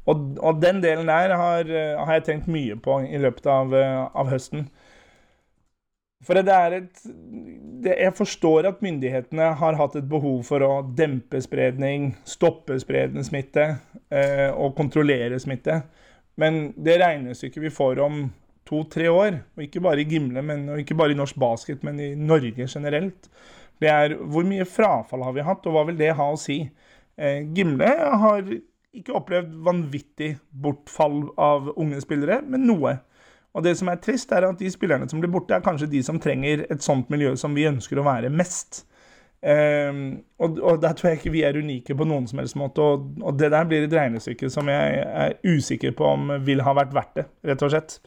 Og, 0.08 0.22
og, 0.39 0.62
den 0.63 0.80
delen 0.80 1.10
der 1.10 1.34
har, 1.36 1.68
har, 1.68 2.13
jeg 2.16 2.24
tenkt 2.24 2.48
mye 2.48 2.77
på 2.80 3.01
i 3.04 3.20
løpet 3.20 3.50
av, 3.51 3.75
av 4.16 4.30
høsten. 4.32 4.70
For 6.24 6.39
det 6.39 6.54
er 6.54 6.77
et 6.80 7.01
det, 7.84 7.92
Jeg 8.00 8.16
forstår 8.18 8.70
at 8.72 8.80
myndighetene 8.82 9.51
har 9.60 9.77
hatt 9.77 10.00
et 10.00 10.08
behov 10.10 10.39
for 10.48 10.63
å 10.63 10.72
dempe 10.98 11.42
spredning, 11.44 12.13
stoppe 12.25 12.80
spredende 12.82 13.25
smitte 13.27 13.68
eh, 14.10 14.48
og 14.50 14.74
kontrollere 14.80 15.38
smitte. 15.44 15.82
Men 16.39 16.72
det 16.74 16.98
regnestykket 17.04 17.68
vi 17.68 17.74
får 17.74 18.00
om 18.08 18.24
to-tre 18.68 19.08
år, 19.12 19.40
og 19.56 19.66
ikke 19.66 19.84
bare 19.84 20.04
i 20.04 20.08
Gimle, 20.10 20.44
men, 20.46 20.68
og 20.74 20.82
ikke 20.82 20.98
bare 21.00 21.16
i 21.16 21.18
norsk 21.18 21.40
basket, 21.42 21.86
men 21.88 22.00
i 22.04 22.14
Norge 22.20 22.68
generelt, 22.68 23.30
det 23.82 23.92
er 23.94 24.16
hvor 24.18 24.46
mye 24.48 24.66
frafall 24.68 25.26
har 25.26 25.36
vi 25.36 25.46
hatt, 25.46 25.68
og 25.70 25.76
hva 25.76 25.86
vil 25.90 26.00
det 26.00 26.16
ha 26.18 26.32
å 26.34 26.40
si? 26.42 26.64
Eh, 27.18 27.44
Gimle 27.56 27.90
har 28.24 28.42
ikke 28.98 29.16
opplevd 29.18 29.54
vanvittig 29.66 30.32
bortfall 30.50 31.28
av 31.38 31.72
unge 31.76 32.02
spillere, 32.02 32.42
men 32.46 32.66
noe. 32.70 32.98
Og 33.58 33.64
det 33.66 33.74
som 33.80 33.90
er 33.90 34.02
trist, 34.02 34.32
er 34.34 34.46
at 34.46 34.60
de 34.60 34.70
spillerne 34.70 35.08
som 35.10 35.22
blir 35.22 35.32
borte, 35.34 35.56
er 35.56 35.66
kanskje 35.66 35.90
de 35.92 36.04
som 36.06 36.20
trenger 36.22 36.66
et 36.70 36.84
sånt 36.86 37.10
miljø 37.14 37.34
som 37.40 37.56
vi 37.58 37.68
ønsker 37.70 38.00
å 38.00 38.06
være 38.06 38.34
mest. 38.34 38.84
Um, 39.38 40.24
og, 40.42 40.58
og, 40.58 40.80
der 40.82 40.96
tror 40.98 41.12
jeg 41.12 41.20
ikke 41.20 41.32
vi 41.36 41.44
er 41.46 41.58
unike 41.62 41.94
på 41.94 42.06
noen 42.10 42.26
som 42.30 42.42
helst 42.42 42.58
måte. 42.60 42.84
Og, 42.84 43.10
og 43.22 43.38
det 43.40 43.52
der 43.54 43.68
blir 43.70 43.86
et 43.86 43.94
regnestykke 43.94 44.50
som 44.54 44.70
jeg 44.72 45.02
er 45.06 45.38
usikker 45.46 45.94
på 45.98 46.10
om 46.10 46.32
vil 46.46 46.64
ha 46.66 46.74
vært 46.78 46.96
verdt 46.98 47.20
det, 47.20 47.28
rett 47.50 47.66
og 47.66 47.74
slett. 47.74 48.00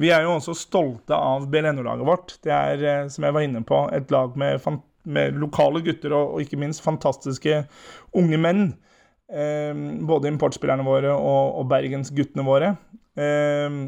Vi 0.00 0.10
er 0.12 0.24
jo 0.24 0.36
også 0.36 0.54
stolte 0.56 1.16
av 1.16 1.48
BLNO-laget 1.52 2.08
vårt. 2.08 2.36
Det 2.44 2.52
er, 2.54 2.84
eh, 2.84 3.08
som 3.12 3.26
jeg 3.26 3.36
var 3.36 3.44
inne 3.44 3.64
på, 3.66 3.84
et 3.92 4.10
lag 4.14 4.36
med, 4.40 4.64
med 5.04 5.40
lokale 5.40 5.82
gutter 5.84 6.14
og, 6.16 6.36
og, 6.36 6.44
ikke 6.44 6.60
minst 6.60 6.84
fantastiske 6.84 7.64
unge 8.16 8.40
menn. 8.40 8.64
Eh, 9.32 9.72
både 10.08 10.32
importspillerne 10.32 10.86
våre 10.86 11.12
og, 11.16 11.58
og 11.60 11.68
bergensguttene 11.72 12.46
våre. 12.46 12.74
Eh, 13.20 13.82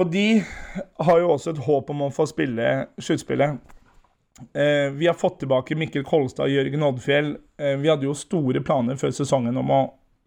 og 0.00 0.10
de 0.12 0.26
har 1.02 1.20
jo 1.20 1.34
også 1.34 1.52
et 1.52 1.64
håp 1.66 1.90
om 1.90 2.06
å 2.06 2.14
få 2.14 2.28
spille 2.30 2.70
sluttspillet. 3.02 3.58
Eh, 4.54 4.90
vi 4.92 5.06
har 5.06 5.14
fått 5.14 5.40
tilbake 5.42 5.76
Mikkel 5.76 6.04
Kolstad 6.06 6.46
og 6.46 6.54
Jørgen 6.54 6.82
Oddfjell. 6.86 7.34
Eh, 7.60 7.76
vi 7.80 7.90
hadde 7.90 8.06
jo 8.06 8.14
store 8.16 8.62
planer 8.64 8.96
før 9.00 9.12
sesongen 9.14 9.58
om 9.60 9.72
å 9.74 9.80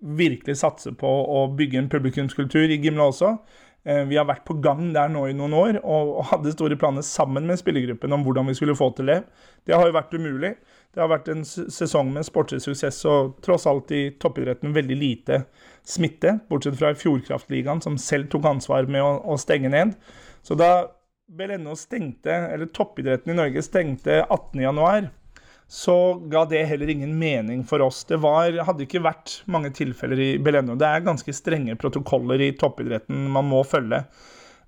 virkelig 0.03 0.57
satse 0.60 0.91
på 1.00 1.07
å 1.07 1.45
bygge 1.57 1.79
en 1.79 1.91
publikumskultur 1.91 2.72
i 2.72 2.79
Gimle 2.83 3.07
også. 3.12 3.38
Eh, 3.83 4.03
vi 4.07 4.15
har 4.15 4.27
vært 4.27 4.45
på 4.48 4.55
gang 4.63 4.93
der 4.95 5.10
nå 5.12 5.25
i 5.27 5.36
noen 5.36 5.55
år 5.57 5.79
og, 5.81 6.22
hadde 6.29 6.53
store 6.55 6.77
planer 6.79 7.03
sammen 7.03 7.48
med 7.50 7.60
spillergruppen 7.60 8.15
om 8.15 8.24
hvordan 8.24 8.48
vi 8.48 8.55
skulle 8.55 8.77
få 8.79 8.91
til 8.95 9.12
det. 9.12 9.19
Det 9.67 9.75
har 9.75 9.88
jo 9.88 9.98
vært 9.98 10.15
umulig. 10.15 10.53
Det 10.93 11.01
har 11.01 11.10
vært 11.10 11.31
en 11.33 11.43
sesong 11.43 12.12
med 12.13 12.27
sportslig 12.27 12.62
suksess 12.63 13.01
og 13.10 13.38
tross 13.43 13.65
alt 13.67 13.91
i 13.95 14.05
toppidretten 14.22 14.75
veldig 14.75 14.98
lite 15.00 15.43
smitte, 15.89 16.38
bortsett 16.51 16.77
fra 16.79 16.93
i 16.93 17.00
Fjordkraftligaen, 17.00 17.81
som 17.81 17.98
selv 17.98 18.29
tok 18.31 18.45
ansvar 18.45 18.86
med 18.88 19.01
å, 19.03 19.15
å 19.33 19.39
stenge 19.41 19.72
ned. 19.74 19.95
Så 20.45 20.55
da 20.60 20.86
BLNO 21.33 21.74
stengte, 21.79 22.36
eller 22.53 22.69
toppidretten 22.72 23.33
i 23.33 23.38
Norge 23.39 23.63
stengte 23.65 24.22
18.1, 24.27 25.10
så 25.74 26.13
ga 26.30 26.44
det 26.46 26.65
heller 26.70 26.89
ingen 26.89 27.18
mening 27.18 27.63
for 27.65 27.82
oss. 27.82 28.03
Det 28.06 28.20
var, 28.22 28.53
hadde 28.62 28.86
ikke 28.86 29.01
vært 29.01 29.39
mange 29.50 29.72
tilfeller 29.74 30.20
i 30.22 30.27
BLNO. 30.38 30.75
Det 30.77 30.86
er 30.86 31.08
ganske 31.08 31.34
strenge 31.34 31.74
protokoller 31.82 32.44
i 32.46 32.51
toppidretten 32.53 33.24
man 33.34 33.50
må 33.50 33.63
følge. 33.65 34.03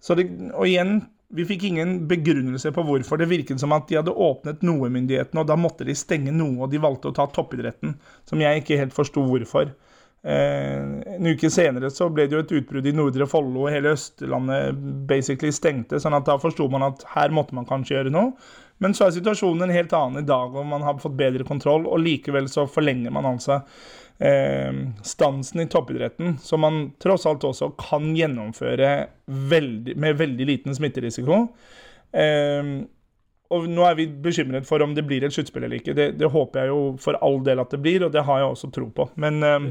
Det, 0.01 0.25
og 0.49 0.65
igjen, 0.65 1.03
vi 1.37 1.45
fikk 1.45 1.67
ingen 1.69 1.93
begrunnelse 2.09 2.73
på 2.73 2.87
hvorfor. 2.87 3.21
Det 3.21 3.29
virket 3.29 3.61
som 3.61 3.75
at 3.77 3.85
de 3.85 3.99
hadde 3.99 4.17
åpnet 4.17 4.65
noe, 4.65 4.89
myndighetene, 4.89 5.43
og 5.43 5.53
da 5.53 5.59
måtte 5.61 5.85
de 5.85 5.93
stenge 5.93 6.33
noe, 6.33 6.57
og 6.65 6.73
de 6.73 6.81
valgte 6.81 7.13
å 7.13 7.17
ta 7.21 7.29
toppidretten, 7.37 7.93
som 8.25 8.41
jeg 8.41 8.63
ikke 8.65 8.81
helt 8.81 8.97
forsto 8.97 9.27
hvorfor. 9.29 9.75
Eh, 10.25 10.81
en 11.19 11.29
uke 11.29 11.53
senere 11.53 11.93
så 11.93 12.09
ble 12.09 12.25
det 12.25 12.33
jo 12.33 12.41
et 12.47 12.57
utbrudd 12.63 12.89
i 12.89 12.97
Nordre 12.97 13.29
Follo, 13.29 13.67
og 13.67 13.73
hele 13.77 13.93
Østlandet 13.93 14.81
basically 15.05 15.53
stengte, 15.53 16.01
sånn 16.01 16.17
at 16.17 16.25
da 16.25 16.41
forsto 16.41 16.65
man 16.73 16.89
at 16.89 17.05
her 17.13 17.29
måtte 17.29 17.53
man 17.53 17.69
kanskje 17.69 17.99
gjøre 17.99 18.17
noe. 18.17 18.33
Men 18.83 18.95
så 18.95 19.07
er 19.07 19.15
situasjonen 19.15 19.67
en 19.67 19.75
helt 19.75 19.93
annen 19.95 20.23
i 20.23 20.27
dag, 20.27 20.55
og 20.55 20.65
man 20.67 20.83
har 20.83 20.99
fått 20.99 21.15
bedre 21.19 21.45
kontroll, 21.47 21.85
og 21.87 22.01
likevel 22.03 22.49
så 22.51 22.65
forlenger 22.67 23.13
man 23.15 23.27
altså 23.29 23.61
eh, 24.19 24.81
stansen 25.03 25.63
i 25.63 25.67
toppidretten, 25.71 26.35
som 26.43 26.65
man 26.65 26.81
tross 27.01 27.27
alt 27.29 27.47
også 27.47 27.71
kan 27.79 28.11
gjennomføre 28.17 28.91
veldig, 29.25 29.95
med 30.01 30.19
veldig 30.19 30.49
liten 30.51 30.75
smitterisiko. 30.75 31.45
Eh, 32.11 32.75
og 33.55 33.67
nå 33.69 33.83
er 33.85 33.97
vi 33.99 34.07
bekymret 34.09 34.65
for 34.67 34.81
om 34.83 34.95
det 34.97 35.05
blir 35.07 35.23
et 35.23 35.33
sluttspill 35.33 35.67
eller 35.67 35.79
ikke. 35.79 35.95
Det, 35.95 36.09
det, 36.19 36.31
håper 36.33 36.63
jeg 36.63 36.73
jo 36.73 36.79
for 37.01 37.17
all 37.23 37.39
del 37.45 37.61
at 37.61 37.71
det 37.71 37.81
blir, 37.83 38.03
og 38.03 38.13
det 38.15 38.25
har 38.25 38.41
jeg 38.41 38.51
også 38.51 38.71
tro 38.75 38.89
på. 38.91 39.07
Men 39.21 39.43
eh, 39.45 39.67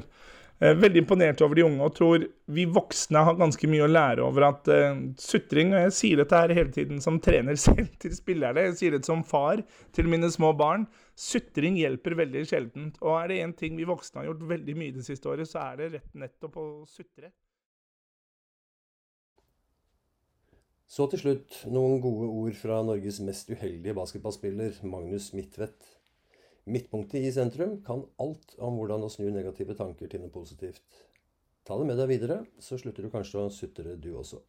veldig 0.60 1.02
imponert 1.02 1.40
over 1.44 1.58
de 1.58 1.64
unge 1.66 1.82
og 1.82 1.94
tror 1.96 2.24
vi 2.54 2.64
voksne 2.70 3.24
har 3.26 3.38
ganske 3.38 3.68
mye 3.68 3.84
å 3.84 3.90
lære 3.90 4.22
over 4.24 4.46
at 4.48 4.70
uh, 4.70 5.00
sutring 5.20 5.74
og 5.74 5.82
Jeg 5.82 5.94
sier 5.96 6.20
dette 6.22 6.40
her 6.40 6.54
hele 6.54 6.72
tiden 6.74 7.00
som 7.04 7.18
trener 7.22 7.58
selv 7.66 7.90
til 8.00 8.14
spillerne. 8.14 8.68
Jeg 8.70 8.76
sier 8.78 8.96
det 8.96 9.02
som 9.08 9.24
far 9.26 9.64
til 9.94 10.10
mine 10.10 10.30
små 10.32 10.52
barn. 10.56 10.86
Sutring 11.18 11.78
hjelper 11.80 12.16
veldig 12.22 12.44
sjeldent. 12.48 13.00
Og 13.02 13.16
er 13.18 13.32
det 13.32 13.40
én 13.44 13.56
ting 13.58 13.78
vi 13.78 13.88
voksne 13.88 14.22
har 14.22 14.30
gjort 14.30 14.46
veldig 14.54 14.76
mye 14.78 14.94
det 14.94 15.06
siste 15.06 15.30
året, 15.30 15.50
så 15.50 15.64
er 15.66 15.80
det 15.80 15.90
rett 15.98 16.22
nettopp 16.24 16.60
å 16.62 16.68
sutre. 16.90 17.32
Så 20.94 21.08
til 21.10 21.18
slutt 21.18 21.62
noen 21.72 21.98
gode 22.02 22.28
ord 22.30 22.54
fra 22.54 22.78
Norges 22.86 23.18
mest 23.24 23.48
uheldige 23.50 23.96
basketballspiller, 23.96 24.76
Magnus 24.86 25.32
Midtvedt. 25.34 25.93
Midtpunktet 26.64 27.20
i 27.20 27.32
sentrum 27.32 27.76
kan 27.84 28.06
alt 28.16 28.54
om 28.56 28.78
hvordan 28.78 29.02
å 29.04 29.10
snu 29.12 29.26
negative 29.28 29.76
tanker 29.76 30.08
til 30.08 30.22
noe 30.22 30.32
positivt. 30.32 30.80
Ta 31.64 31.76
det 31.76 31.84
med 31.88 31.98
deg 32.00 32.08
videre, 32.08 32.38
så 32.60 32.78
slutter 32.80 33.04
du 33.04 33.12
kanskje 33.12 33.42
å 33.42 33.52
sutre, 33.52 33.96
du 34.00 34.14
også. 34.16 34.40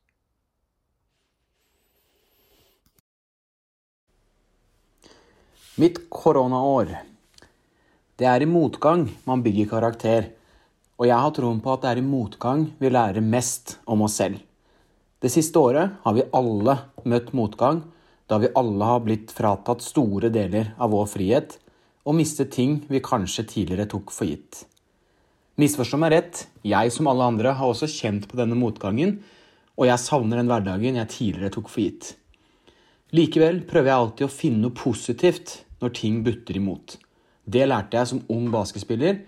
Mitt 5.79 5.99
koronaår. 6.07 6.93
Det 8.15 8.27
er 8.31 8.45
i 8.45 8.47
motgang 8.47 9.09
man 9.27 9.43
bygger 9.43 9.67
karakter, 9.73 10.29
og 10.95 11.09
jeg 11.09 11.19
har 11.19 11.35
troen 11.35 11.59
på 11.59 11.73
at 11.73 11.83
det 11.83 11.91
er 11.91 11.99
i 11.99 12.07
motgang 12.07 12.69
vi 12.79 12.93
lærer 12.95 13.19
mest 13.19 13.75
om 13.83 14.05
oss 14.07 14.15
selv. 14.21 14.39
Det 15.19 15.33
siste 15.33 15.59
året 15.59 15.99
har 16.05 16.15
vi 16.15 16.23
alle 16.31 16.77
møtt 17.03 17.35
motgang, 17.35 17.83
da 18.31 18.39
vi 18.39 18.53
alle 18.55 18.87
har 18.87 19.03
blitt 19.03 19.35
fratatt 19.35 19.83
store 19.83 20.31
deler 20.31 20.71
av 20.79 20.95
vår 20.95 21.11
frihet 21.11 21.59
og 22.05 22.17
miste 22.17 22.45
ting 22.51 22.79
vi 22.89 23.01
kanskje 23.03 23.47
tidligere 23.49 23.89
tok 23.89 24.13
for 24.13 24.29
gitt. 24.29 24.63
Misforstå 25.61 25.97
meg 26.01 26.11
rett, 26.13 26.43
jeg 26.67 26.91
som 26.91 27.07
alle 27.09 27.25
andre 27.31 27.55
har 27.57 27.71
også 27.71 27.89
kjent 27.89 28.27
på 28.29 28.37
denne 28.37 28.57
motgangen, 28.59 29.17
og 29.75 29.87
jeg 29.89 30.03
savner 30.03 30.39
den 30.39 30.51
hverdagen 30.51 30.99
jeg 30.99 31.11
tidligere 31.11 31.53
tok 31.55 31.71
for 31.71 31.83
gitt. 31.83 32.13
Likevel 33.15 33.61
prøver 33.69 33.91
jeg 33.91 34.01
alltid 34.01 34.27
å 34.27 34.33
finne 34.33 34.63
noe 34.65 34.75
positivt 34.75 35.61
når 35.81 35.95
ting 35.95 36.19
butter 36.25 36.59
imot. 36.59 36.97
Det 37.45 37.65
lærte 37.67 37.97
jeg 37.99 38.11
som 38.11 38.23
ung 38.33 38.49
basketspiller, 38.53 39.21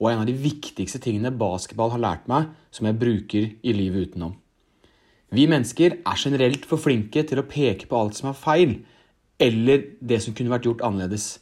og 0.00 0.08
er 0.08 0.14
en 0.14 0.22
av 0.22 0.30
de 0.30 0.36
viktigste 0.36 1.00
tingene 1.02 1.32
basketball 1.36 1.92
har 1.94 2.02
lært 2.02 2.30
meg, 2.30 2.48
som 2.72 2.88
jeg 2.88 2.98
bruker 3.00 3.50
i 3.60 3.74
livet 3.76 4.10
utenom. 4.10 4.34
Vi 5.30 5.44
mennesker 5.46 6.00
er 6.00 6.18
generelt 6.18 6.64
for 6.66 6.82
flinke 6.82 7.22
til 7.28 7.38
å 7.38 7.46
peke 7.46 7.86
på 7.86 7.98
alt 7.98 8.16
som 8.18 8.32
er 8.32 8.38
feil, 8.38 8.80
eller 9.40 9.84
det 10.00 10.18
som 10.24 10.34
kunne 10.36 10.52
vært 10.52 10.66
gjort 10.66 10.82
annerledes. 10.84 11.38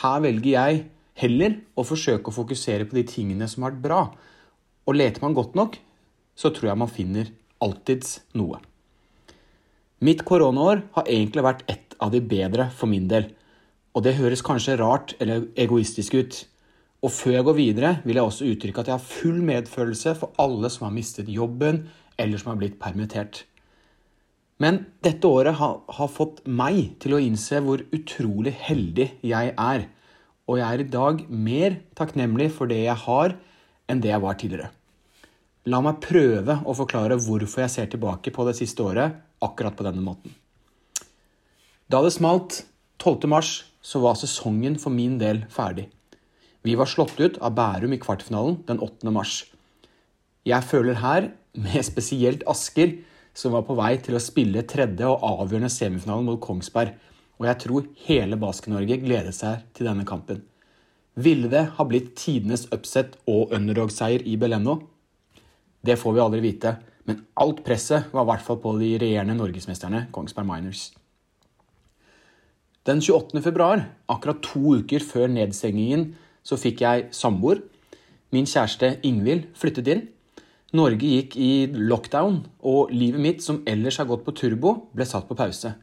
Her 0.00 0.22
velger 0.24 0.54
jeg 0.54 0.84
heller 1.20 1.58
å 1.76 1.84
forsøke 1.84 2.30
å 2.30 2.36
fokusere 2.36 2.86
på 2.88 2.96
de 2.96 3.04
tingene 3.08 3.48
som 3.50 3.66
har 3.66 3.74
vært 3.74 3.84
bra. 3.84 4.02
Og 4.88 4.96
leter 4.96 5.22
man 5.24 5.36
godt 5.36 5.56
nok, 5.58 5.76
så 6.34 6.50
tror 6.50 6.72
jeg 6.72 6.80
man 6.80 6.90
finner 6.90 7.32
alltids 7.62 8.22
noe. 8.38 8.58
Mitt 10.02 10.24
koronaår 10.26 10.82
har 10.96 11.06
egentlig 11.06 11.44
vært 11.46 11.62
et 11.70 11.94
av 12.02 12.10
de 12.10 12.22
bedre 12.24 12.70
for 12.74 12.90
min 12.90 13.06
del. 13.10 13.28
Og 13.94 14.02
det 14.02 14.16
høres 14.18 14.42
kanskje 14.42 14.78
rart 14.80 15.14
eller 15.22 15.46
egoistisk 15.60 16.16
ut. 16.18 16.40
Og 17.02 17.12
før 17.12 17.36
jeg 17.36 17.46
går 17.46 17.58
videre, 17.58 17.92
vil 18.06 18.18
jeg 18.18 18.26
også 18.26 18.48
uttrykke 18.48 18.82
at 18.82 18.90
jeg 18.90 18.96
har 18.96 19.06
full 19.12 19.38
medfølelse 19.46 20.16
for 20.18 20.34
alle 20.42 20.70
som 20.72 20.88
har 20.88 20.94
mistet 20.96 21.30
jobben, 21.30 21.84
eller 22.18 22.40
som 22.40 22.52
har 22.52 22.60
blitt 22.60 22.80
permittert. 22.82 23.44
Men 24.60 24.84
dette 25.02 25.26
året 25.26 25.56
har, 25.58 25.80
har, 25.88 26.10
fått 26.12 26.42
meg 26.46 26.98
til 27.02 27.16
å 27.16 27.22
innse 27.22 27.60
hvor 27.64 27.82
utrolig 27.94 28.52
heldig 28.66 29.08
jeg 29.24 29.54
er. 29.56 29.86
Og 30.50 30.58
jeg 30.60 30.68
er 30.68 30.82
i 30.84 30.90
dag 30.92 31.24
mer 31.30 31.80
takknemlig 31.98 32.50
for 32.54 32.70
det 32.70 32.82
jeg 32.84 32.98
har, 33.06 33.36
enn 33.90 34.02
det 34.02 34.12
jeg 34.12 34.22
var 34.22 34.38
tidligere. 34.38 34.70
La 35.70 35.78
meg 35.84 36.02
prøve 36.02 36.58
å 36.66 36.74
forklare 36.74 37.18
hvorfor 37.22 37.64
jeg 37.64 37.74
ser 37.74 37.90
tilbake 37.90 38.32
på 38.34 38.46
det 38.48 38.56
siste 38.58 38.82
året 38.82 39.20
akkurat 39.42 39.76
på 39.78 39.86
denne 39.86 40.02
måten. 40.02 40.34
Da 41.86 42.02
det 42.02 42.14
smalt 42.14 42.62
12. 43.02 43.28
mars, 43.30 43.50
så 43.82 43.98
var 44.02 44.18
sesongen 44.18 44.78
for 44.78 44.94
min 44.94 45.18
del 45.18 45.42
ferdig. 45.50 45.88
Vi 46.62 46.76
var 46.78 46.86
slått 46.86 47.18
ut 47.18 47.38
av 47.42 47.56
Bærum 47.56 47.94
i 47.94 47.98
kvartfinalen 48.02 48.60
den 48.68 48.78
8. 48.82 49.10
mars. 49.10 49.40
Jeg 50.46 50.62
føler 50.66 51.00
her, 51.02 51.30
med 51.52 51.82
spesielt 51.84 52.46
Asker, 52.48 52.94
som 53.34 53.54
var 53.56 53.64
på 53.66 53.76
vei 53.78 53.96
til 54.04 54.16
å 54.16 54.22
spille 54.22 54.64
tredje 54.68 55.08
og 55.08 55.24
avgjørende 55.24 55.72
semifinalen 55.72 56.28
mot 56.28 56.40
Kongsberg, 56.42 56.94
og 57.40 57.48
jeg 57.48 57.60
tror 57.64 57.90
hele 58.06 58.38
Basket-Norge 58.38 59.00
gledet 59.02 59.34
seg 59.34 59.64
til 59.74 59.88
denne 59.88 60.06
kampen. 60.08 60.44
Ville 61.14 61.50
det 61.52 61.64
ha 61.76 61.84
blitt 61.88 62.14
tidenes 62.16 62.68
upset 62.72 63.18
og 63.28 63.52
underdog-seier 63.52 64.24
i 64.28 64.38
Beleno? 64.40 64.78
Det 65.82 65.98
får 65.98 66.14
vi 66.16 66.22
aldri 66.24 66.40
vite, 66.44 66.76
men 67.08 67.24
alt 67.42 67.64
presset 67.66 68.12
var 68.14 68.24
i 68.24 68.30
hvert 68.30 68.44
fall 68.46 68.60
på 68.62 68.76
de 68.78 68.92
regjerende 69.02 69.36
norgesmesterne 69.36 70.06
Kongsberg 70.14 70.48
Miners. 70.48 70.92
Den 72.86 73.02
28. 73.02 73.42
februar, 73.42 73.84
akkurat 74.10 74.40
to 74.42 74.78
uker 74.80 75.04
før 75.06 75.28
nedstengingen, 75.30 76.12
så 76.42 76.58
fikk 76.58 76.82
jeg 76.82 77.10
samboer. 77.14 77.60
Min 78.34 78.48
kjæreste 78.48 78.96
Ingvild 79.06 79.50
flyttet 79.58 79.90
inn. 79.92 80.06
Norge 80.72 81.04
gikk 81.04 81.34
i 81.36 81.68
lockdown, 81.68 82.38
og 82.64 82.92
livet 82.96 83.20
mitt, 83.20 83.42
som 83.44 83.60
ellers 83.68 83.98
har 84.00 84.08
gått 84.08 84.24
på 84.24 84.32
turbo, 84.32 84.74
ble 84.96 85.04
satt 85.04 85.26
på 85.28 85.36
pause. 85.36 85.74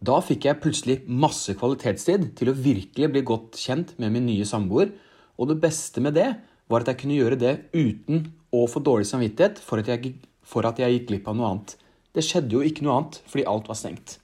Da 0.00 0.20
fikk 0.24 0.46
jeg 0.48 0.60
plutselig 0.62 0.96
masse 1.08 1.52
kvalitetstid 1.56 2.30
til 2.38 2.48
å 2.48 2.56
virkelig 2.56 3.10
bli 3.12 3.24
godt 3.28 3.60
kjent 3.60 3.92
med 4.00 4.14
min 4.14 4.24
nye 4.28 4.48
samboer, 4.48 4.94
og 5.36 5.50
det 5.50 5.58
beste 5.60 6.00
med 6.00 6.16
det 6.16 6.30
var 6.72 6.82
at 6.82 6.94
jeg 6.94 7.02
kunne 7.02 7.18
gjøre 7.18 7.40
det 7.40 7.54
uten 7.76 8.30
å 8.56 8.64
få 8.70 8.80
dårlig 8.84 9.08
samvittighet 9.10 9.60
for 9.60 9.84
at 9.84 9.92
jeg, 9.92 10.16
for 10.40 10.64
at 10.68 10.80
jeg 10.80 10.96
gikk 10.96 11.10
glipp 11.10 11.28
av 11.28 11.36
noe 11.36 11.52
annet. 11.52 11.76
Det 12.16 12.24
skjedde 12.24 12.56
jo 12.56 12.64
ikke 12.64 12.86
noe 12.86 12.96
annet 13.02 13.20
fordi 13.28 13.44
alt 13.52 13.68
var 13.68 13.76
stengt. 13.78 14.16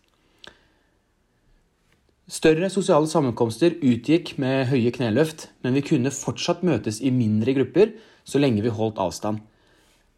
Større 2.32 2.72
sosiale 2.72 3.08
sammenkomster 3.10 3.76
utgikk 3.84 4.38
med 4.40 4.70
høye 4.72 4.92
kneløft, 4.94 5.50
men 5.60 5.76
vi 5.76 5.84
kunne 5.84 6.12
fortsatt 6.14 6.62
møtes 6.64 7.02
i 7.04 7.12
mindre 7.12 7.52
grupper 7.60 7.92
så 8.24 8.40
lenge 8.40 8.64
vi 8.64 8.72
holdt 8.72 9.00
avstand. 9.02 9.42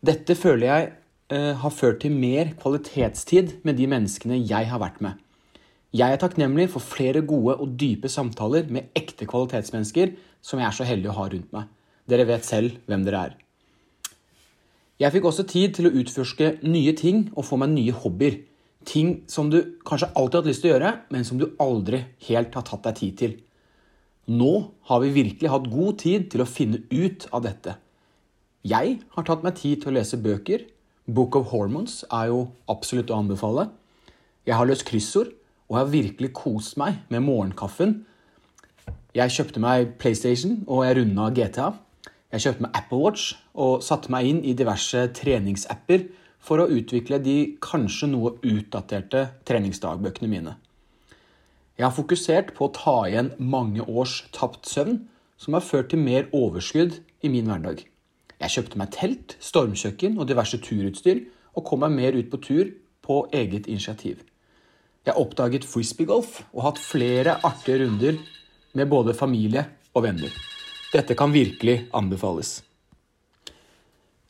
Dette 0.04 0.34
føler 0.36 0.66
jeg 0.66 0.88
eh, 1.32 1.52
har 1.56 1.72
ført 1.72 2.02
til 2.02 2.12
mer 2.12 2.50
kvalitetstid 2.60 3.60
med 3.64 3.78
de 3.78 3.86
menneskene 3.88 4.40
jeg 4.42 4.68
har 4.68 4.82
vært 4.82 4.98
med. 5.04 5.20
Jeg 5.94 6.12
er 6.12 6.20
takknemlig 6.20 6.66
for 6.72 6.82
flere 6.82 7.22
gode 7.24 7.54
og 7.62 7.76
dype 7.80 8.10
samtaler 8.10 8.66
med 8.74 8.90
ekte 8.98 9.28
kvalitetsmennesker 9.30 10.16
som 10.44 10.60
jeg 10.60 10.66
er 10.66 10.76
så 10.76 10.88
heldig 10.88 11.08
å 11.12 11.16
ha 11.20 11.28
rundt 11.30 11.54
meg. 11.54 11.70
Dere 12.10 12.26
vet 12.28 12.44
selv 12.44 12.74
hvem 12.90 13.06
dere 13.06 13.20
er. 13.30 13.36
Jeg 15.00 15.14
fikk 15.14 15.30
også 15.30 15.46
tid 15.48 15.76
til 15.78 15.88
å 15.88 15.94
utforske 16.02 16.50
nye 16.66 16.92
ting 16.98 17.28
og 17.32 17.46
få 17.48 17.60
meg 17.62 17.72
nye 17.72 17.94
hobbyer. 17.94 18.42
Ting 18.84 19.22
som 19.30 19.48
du 19.54 19.60
kanskje 19.86 20.10
alltid 20.12 20.36
har 20.36 20.42
hatt 20.42 20.50
lyst 20.50 20.64
til 20.64 20.72
å 20.72 20.74
gjøre, 20.74 20.92
men 21.14 21.24
som 21.24 21.40
du 21.40 21.46
aldri 21.62 22.02
helt 22.28 22.58
har 22.58 22.66
tatt 22.66 22.84
deg 22.90 22.98
tid 23.00 23.16
til. 23.22 23.38
Nå 24.34 24.52
har 24.90 25.00
vi 25.00 25.14
virkelig 25.14 25.54
hatt 25.54 25.72
god 25.72 25.98
tid 26.04 26.28
til 26.34 26.44
å 26.44 26.50
finne 26.50 26.82
ut 26.92 27.28
av 27.32 27.46
dette. 27.46 27.78
Jeg 28.64 28.94
har 29.12 29.26
tatt 29.28 29.42
meg 29.44 29.58
tid 29.60 29.82
til 29.82 29.90
å 29.90 29.98
lese 29.98 30.16
bøker. 30.24 30.62
Book 31.04 31.36
of 31.36 31.50
Hormones 31.50 31.98
er 32.08 32.30
jo 32.30 32.38
absolutt 32.72 33.10
å 33.12 33.18
anbefale. 33.20 33.66
Jeg 34.48 34.56
har 34.56 34.64
løst 34.64 34.86
kryssord, 34.88 35.34
og 35.68 35.76
jeg 35.76 35.82
har 35.82 35.92
virkelig 35.92 36.30
kost 36.32 36.78
meg 36.80 37.02
med 37.12 37.26
morgenkaffen. 37.26 37.92
Jeg 39.12 39.36
kjøpte 39.36 39.60
meg 39.60 39.92
PlayStation, 40.00 40.62
og 40.64 40.86
jeg 40.86 40.96
runda 40.96 41.28
GTA. 41.36 41.68
Jeg 42.32 42.46
kjøpte 42.46 42.64
meg 42.64 42.80
Apple 42.80 43.04
Watch 43.04 43.36
og 43.52 43.84
satte 43.84 44.08
meg 44.16 44.32
inn 44.32 44.40
i 44.40 44.56
diverse 44.56 45.06
treningsapper 45.20 46.08
for 46.40 46.64
å 46.64 46.70
utvikle 46.72 47.20
de 47.20 47.38
kanskje 47.60 48.08
noe 48.16 48.36
utdaterte 48.40 49.28
treningsdagbøkene 49.44 50.32
mine. 50.32 50.58
Jeg 51.76 51.90
har 51.90 51.98
fokusert 52.00 52.56
på 52.56 52.70
å 52.70 52.76
ta 52.80 53.00
igjen 53.10 53.34
mange 53.36 53.84
års 53.84 54.22
tapt 54.32 54.64
søvn, 54.72 55.02
som 55.36 55.52
har 55.52 55.68
ført 55.68 55.92
til 55.92 56.00
mer 56.00 56.32
overskudd 56.32 57.02
i 57.20 57.28
min 57.28 57.52
hverdag. 57.52 57.84
Jeg 58.42 58.54
kjøpte 58.56 58.80
meg 58.80 58.92
telt, 58.94 59.36
stormkjøkken 59.40 60.18
og 60.18 60.28
diverse 60.28 60.58
turutstyr, 60.62 61.22
og 61.54 61.66
kom 61.68 61.84
meg 61.84 61.94
mer 61.94 62.18
ut 62.18 62.30
på 62.32 62.40
tur 62.42 62.70
på 63.04 63.20
eget 63.32 63.68
initiativ. 63.70 64.22
Jeg 65.04 65.20
oppdaget 65.20 65.66
frisbeegolf 65.68 66.40
og 66.54 66.62
hatt 66.64 66.80
flere 66.80 67.38
artige 67.44 67.84
runder 67.84 68.18
med 68.74 68.88
både 68.90 69.14
familie 69.14 69.66
og 69.94 70.06
venner. 70.06 70.32
Dette 70.94 71.16
kan 71.18 71.34
virkelig 71.34 71.88
anbefales. 71.94 72.62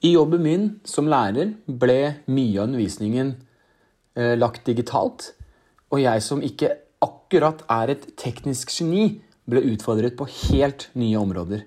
I 0.04 0.12
jobben 0.12 0.42
min 0.44 0.64
som 0.84 1.08
lærer 1.08 1.54
ble 1.64 2.00
mye 2.28 2.58
av 2.58 2.66
undervisningen 2.66 3.30
eh, 4.18 4.34
lagt 4.36 4.66
digitalt, 4.68 5.30
og 5.88 6.02
jeg 6.02 6.24
som 6.24 6.42
ikke 6.44 6.74
akkurat 7.04 7.62
er 7.70 7.94
et 7.94 8.04
teknisk 8.20 8.72
geni, 8.74 9.22
ble 9.48 9.62
utfordret 9.74 10.16
på 10.16 10.26
helt 10.26 10.88
nye 10.96 11.20
områder. 11.20 11.64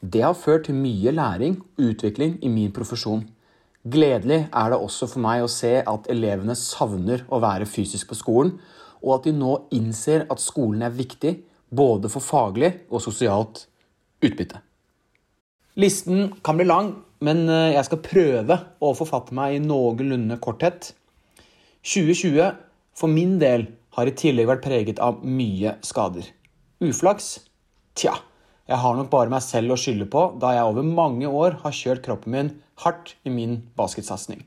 Det 0.00 0.22
har 0.22 0.36
ført 0.38 0.68
til 0.68 0.78
mye 0.78 1.10
læring 1.10 1.58
og 1.60 1.90
utvikling 1.90 2.38
i 2.44 2.48
min 2.48 2.72
profesjon. 2.72 3.24
Gledelig 3.88 4.48
er 4.52 4.70
det 4.70 4.78
også 4.78 5.08
for 5.10 5.22
meg 5.22 5.42
å 5.42 5.50
se 5.50 5.78
at 5.80 6.06
elevene 6.12 6.54
savner 6.58 7.24
å 7.30 7.40
være 7.42 7.66
fysisk 7.66 8.10
på 8.10 8.18
skolen, 8.18 8.56
og 9.02 9.18
at 9.18 9.26
de 9.28 9.34
nå 9.34 9.54
innser 9.74 10.26
at 10.30 10.42
skolen 10.42 10.82
er 10.86 10.94
viktig 10.94 11.34
både 11.74 12.10
for 12.12 12.24
faglig 12.24 12.72
og 12.90 13.02
sosialt 13.02 13.66
utbytte. 14.24 14.60
Listen 15.78 16.32
kan 16.42 16.58
bli 16.58 16.66
lang, 16.66 16.92
men 17.22 17.44
eh, 17.50 17.74
jeg 17.76 17.86
skal 17.86 18.02
prøve 18.02 18.56
å 18.82 18.94
forfatte 18.98 19.34
meg 19.34 19.56
i 19.56 19.62
noenlunde 19.62 20.38
korthet. 20.42 20.92
2020 21.86 22.54
for 22.98 23.10
min 23.10 23.36
del 23.38 23.68
har 23.94 24.10
i 24.10 24.14
tillegg 24.18 24.50
vært 24.50 24.66
preget 24.66 25.02
av 25.02 25.22
mye 25.22 25.76
skader. 25.86 26.26
Uflaks? 26.82 27.30
Tja, 27.98 28.16
jeg 28.68 28.80
har 28.82 28.96
nok 28.98 29.08
bare 29.08 29.32
meg 29.32 29.40
selv 29.44 29.72
å 29.72 29.80
skylde 29.80 30.06
på, 30.12 30.26
da 30.40 30.52
jeg 30.52 30.68
over 30.68 30.84
mange 30.84 31.28
år 31.28 31.58
har 31.62 31.74
kjørt 31.74 32.04
kroppen 32.04 32.34
min 32.34 32.54
hardt 32.84 33.14
i 33.24 33.32
min 33.32 33.62
basketsatsing. 33.78 34.42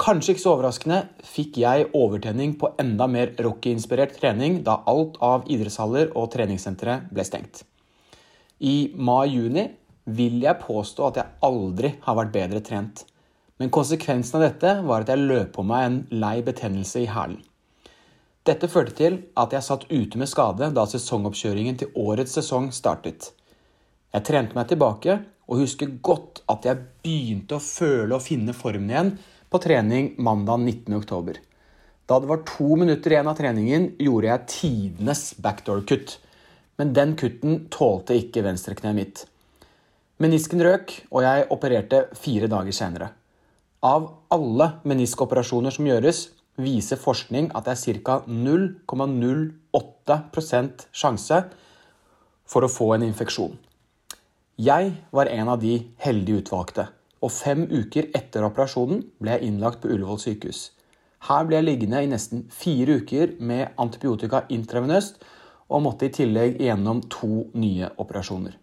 Kanskje 0.00 0.34
ikke 0.34 0.42
så 0.42 0.54
overraskende 0.56 1.02
fikk 1.28 1.60
jeg 1.62 1.86
overtenning 1.94 2.56
på 2.58 2.72
enda 2.82 3.06
mer 3.06 3.30
Rocky-inspirert 3.38 4.16
trening 4.16 4.62
da 4.66 4.80
alt 4.90 5.20
av 5.22 5.44
idrettshaller 5.46 6.10
og 6.18 6.32
treningssentre 6.32 6.98
ble 7.14 7.24
stengt. 7.28 7.62
I 8.58 8.90
mai-juni 8.96 9.68
vil 10.16 10.40
jeg 10.42 10.60
påstå 10.64 11.06
at 11.08 11.20
jeg 11.20 11.36
aldri 11.46 11.94
har 12.04 12.18
vært 12.18 12.34
bedre 12.34 12.62
trent. 12.64 13.04
Men 13.60 13.70
konsekvensen 13.70 14.40
av 14.40 14.48
dette 14.48 14.72
var 14.88 15.04
at 15.04 15.12
jeg 15.12 15.28
løp 15.28 15.52
på 15.54 15.64
meg 15.68 15.86
en 15.86 15.98
lei 16.24 16.38
betennelse 16.42 17.04
i 17.04 17.10
hælen. 17.12 17.38
Dette 18.44 18.68
førte 18.68 18.92
til 18.98 19.14
at 19.40 19.54
jeg 19.56 19.64
satt 19.64 19.86
ute 19.88 20.18
med 20.20 20.28
skade 20.28 20.68
da 20.76 20.82
sesongoppkjøringen 20.88 21.78
til 21.80 21.94
årets 21.96 22.34
sesong 22.36 22.68
startet. 22.76 23.30
Jeg 24.12 24.26
trente 24.28 24.56
meg 24.56 24.68
tilbake 24.68 25.16
og 25.48 25.62
husker 25.62 25.94
godt 26.04 26.42
at 26.52 26.68
jeg 26.68 26.82
begynte 27.04 27.56
å 27.56 27.64
føle 27.64 28.18
og 28.18 28.24
finne 28.24 28.52
formen 28.56 28.92
igjen 28.92 29.14
på 29.48 29.60
trening 29.64 30.12
mandag 30.20 30.60
19.10. 30.60 31.40
Da 32.04 32.20
det 32.20 32.28
var 32.28 32.44
to 32.44 32.76
minutter 32.76 33.14
igjen 33.14 33.30
av 33.32 33.38
treningen, 33.38 33.88
gjorde 33.96 34.28
jeg 34.28 34.48
tidenes 34.52 35.22
backdoor-kutt. 35.40 36.18
Men 36.76 36.92
den 36.92 37.14
kutten 37.16 37.62
tålte 37.72 38.16
ikke 38.18 38.44
venstrekneet 38.44 38.98
mitt. 38.98 39.24
Menisken 40.20 40.60
røk, 40.62 40.92
og 41.08 41.24
jeg 41.24 41.46
opererte 41.54 42.04
fire 42.18 42.50
dager 42.50 42.76
senere. 42.76 43.08
Av 43.84 44.04
alle 44.34 44.68
meniskoperasjoner 44.84 45.72
som 45.72 45.88
gjøres, 45.88 46.26
viser 46.60 46.98
forskning 47.00 47.50
at 47.54 47.64
det 47.66 47.72
er 47.74 47.78
ca. 48.04 48.22
0,08% 48.28 50.86
sjanse 50.94 51.44
for 52.46 52.64
å 52.64 52.68
få 52.70 52.94
en 52.94 53.02
infeksjon. 53.06 53.58
Jeg 54.54 54.92
var 55.10 55.26
en 55.26 55.48
av 55.50 55.58
de 55.62 55.86
heldige 56.04 56.38
utvalgte, 56.44 56.88
og 57.24 57.30
fem 57.34 57.66
uker 57.66 58.04
etter 58.14 58.44
operasjonen 58.46 59.02
ble 59.18 59.30
jeg 59.34 59.44
innlagt 59.48 59.80
på 59.82 59.88
Ullevål 59.90 60.20
sykehus. 60.22 60.70
Her 61.24 61.44
ble 61.48 61.56
jeg 61.58 61.66
liggende 61.66 62.02
i 62.04 62.10
nesten 62.10 62.44
fire 62.52 62.92
uker 63.00 63.26
med 63.40 63.72
antibiotika 63.80 64.44
intravenøst 64.52 65.14
og 65.72 65.82
måtte 65.86 66.06
i 66.06 66.14
tillegg 66.14 66.60
gjennom 66.60 67.02
to 67.10 67.48
nye 67.56 67.88
operasjoner. 67.98 68.54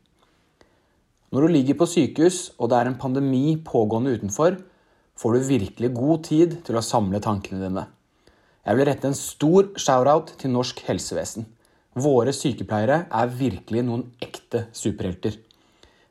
Når 1.32 1.41
du 1.41 1.47
ligger 1.56 1.75
på 1.80 1.86
sykehus 1.89 2.38
og 2.60 2.69
det 2.71 2.77
er 2.77 2.88
en 2.91 3.01
pandemi 3.01 3.58
pågående 3.65 4.13
utenfor, 4.19 4.51
får 5.21 5.38
du 5.38 5.49
virkelig 5.51 5.91
god 5.93 6.23
tid 6.25 6.55
til 6.65 6.77
å 6.77 6.86
samle 6.86 7.21
tankene 7.21 7.62
dine. 7.62 7.86
Jeg 8.65 8.77
vil 8.77 8.88
rette 8.89 9.10
en 9.10 9.17
stor 9.17 9.69
shout-out 9.77 10.34
til 10.41 10.53
norsk 10.53 10.81
helsevesen. 10.88 11.45
Våre 11.97 12.34
sykepleiere 12.34 13.03
er 13.05 13.34
virkelig 13.36 13.84
noen 13.86 14.05
ekte 14.23 14.65
superhelter. 14.73 15.36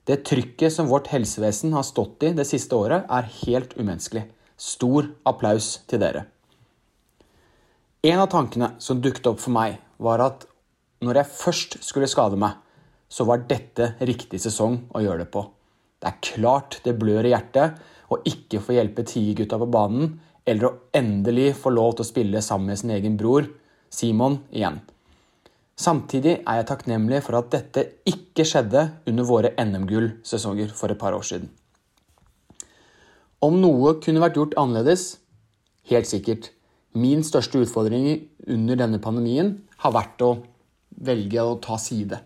Det 0.07 0.23
trykket 0.27 0.75
som 0.75 0.89
vårt 0.91 1.11
helsevesen 1.13 1.75
har 1.77 1.87
stått 1.87 2.27
i 2.27 2.33
det 2.37 2.47
siste 2.49 2.77
året, 2.77 3.07
er 3.07 3.31
helt 3.45 3.75
umenneskelig. 3.79 4.27
Stor 4.61 5.09
applaus 5.27 5.79
til 5.91 6.03
dere. 6.03 6.27
En 8.07 8.23
av 8.23 8.31
tankene 8.33 8.75
som 8.83 9.01
dukket 9.03 9.29
opp 9.31 9.41
for 9.43 9.55
meg, 9.55 9.79
var 10.01 10.23
at 10.25 10.47
når 11.05 11.21
jeg 11.21 11.37
først 11.37 11.79
skulle 11.85 12.09
skade 12.11 12.39
meg, 12.41 12.59
så 13.11 13.27
var 13.29 13.43
dette 13.49 13.95
riktig 14.07 14.41
sesong 14.43 14.79
å 14.95 15.03
gjøre 15.03 15.25
det 15.25 15.33
på. 15.35 15.45
Det 16.01 16.09
er 16.09 16.23
klart 16.25 16.79
det 16.85 16.97
blør 17.01 17.27
i 17.29 17.33
hjertet 17.35 17.81
å 18.11 18.19
ikke 18.27 18.61
få 18.63 18.77
hjelpe 18.77 19.07
Tigergutta 19.07 19.59
på 19.61 19.69
banen, 19.71 20.15
eller 20.49 20.67
å 20.67 20.77
endelig 20.97 21.53
få 21.61 21.73
lov 21.75 21.95
til 21.95 22.05
å 22.05 22.11
spille 22.11 22.43
sammen 22.43 22.73
med 22.73 22.81
sin 22.81 22.95
egen 22.95 23.19
bror, 23.21 23.47
Simon, 23.91 24.41
igjen. 24.55 24.81
Samtidig 25.81 26.41
er 26.43 26.61
jeg 26.61 26.69
takknemlig 26.69 27.23
for 27.25 27.39
at 27.39 27.49
dette 27.55 27.87
ikke 28.09 28.45
skjedde 28.47 28.83
under 29.09 29.27
våre 29.27 29.55
NM-gullsesonger 29.57 30.75
for 30.77 30.93
et 30.93 31.01
par 31.01 31.17
år 31.17 31.25
siden. 31.27 31.49
Om 33.41 33.57
noe 33.63 33.95
kunne 34.05 34.21
vært 34.21 34.37
gjort 34.37 34.57
annerledes? 34.61 35.15
Helt 35.89 36.11
sikkert. 36.11 36.51
Min 36.93 37.25
største 37.25 37.63
utfordring 37.63 38.27
under 38.51 38.77
denne 38.77 39.01
pandemien 39.01 39.55
har 39.81 39.95
vært 39.97 40.21
å 40.27 40.35
velge 41.01 41.41
å 41.41 41.57
ta 41.65 41.79
side. 41.81 42.19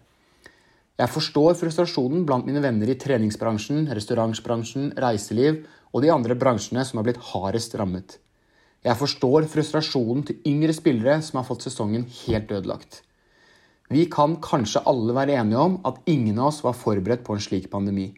Jeg 0.95 1.11
forstår 1.11 1.57
frustrasjonen 1.59 2.23
blant 2.23 2.47
mine 2.47 2.61
venner 2.63 2.91
i 2.93 2.95
treningsbransjen, 2.95 3.89
restaurantbransjen, 3.99 4.93
reiseliv 5.03 5.65
og 5.91 6.05
de 6.05 6.13
andre 6.15 6.37
bransjene 6.39 6.85
som 6.87 7.01
har 7.01 7.09
blitt 7.09 7.25
hardest 7.33 7.75
rammet. 7.81 8.21
Jeg 8.85 9.01
forstår 9.01 9.49
frustrasjonen 9.51 10.23
til 10.29 10.39
yngre 10.47 10.75
spillere 10.77 11.17
som 11.27 11.41
har 11.41 11.49
fått 11.49 11.67
sesongen 11.67 12.05
helt 12.21 12.53
ødelagt. 12.55 13.01
Vi 13.91 14.05
kan 14.13 14.37
kanskje 14.45 14.85
alle 14.87 15.17
være 15.17 15.35
enige 15.41 15.65
om 15.65 15.81
at 15.89 15.99
ingen 16.07 16.39
av 16.39 16.53
oss 16.53 16.63
var 16.63 16.79
forberedt 16.79 17.25
på 17.27 17.35
en 17.35 17.43
slik 17.43 17.67
pandemi. 17.73 18.13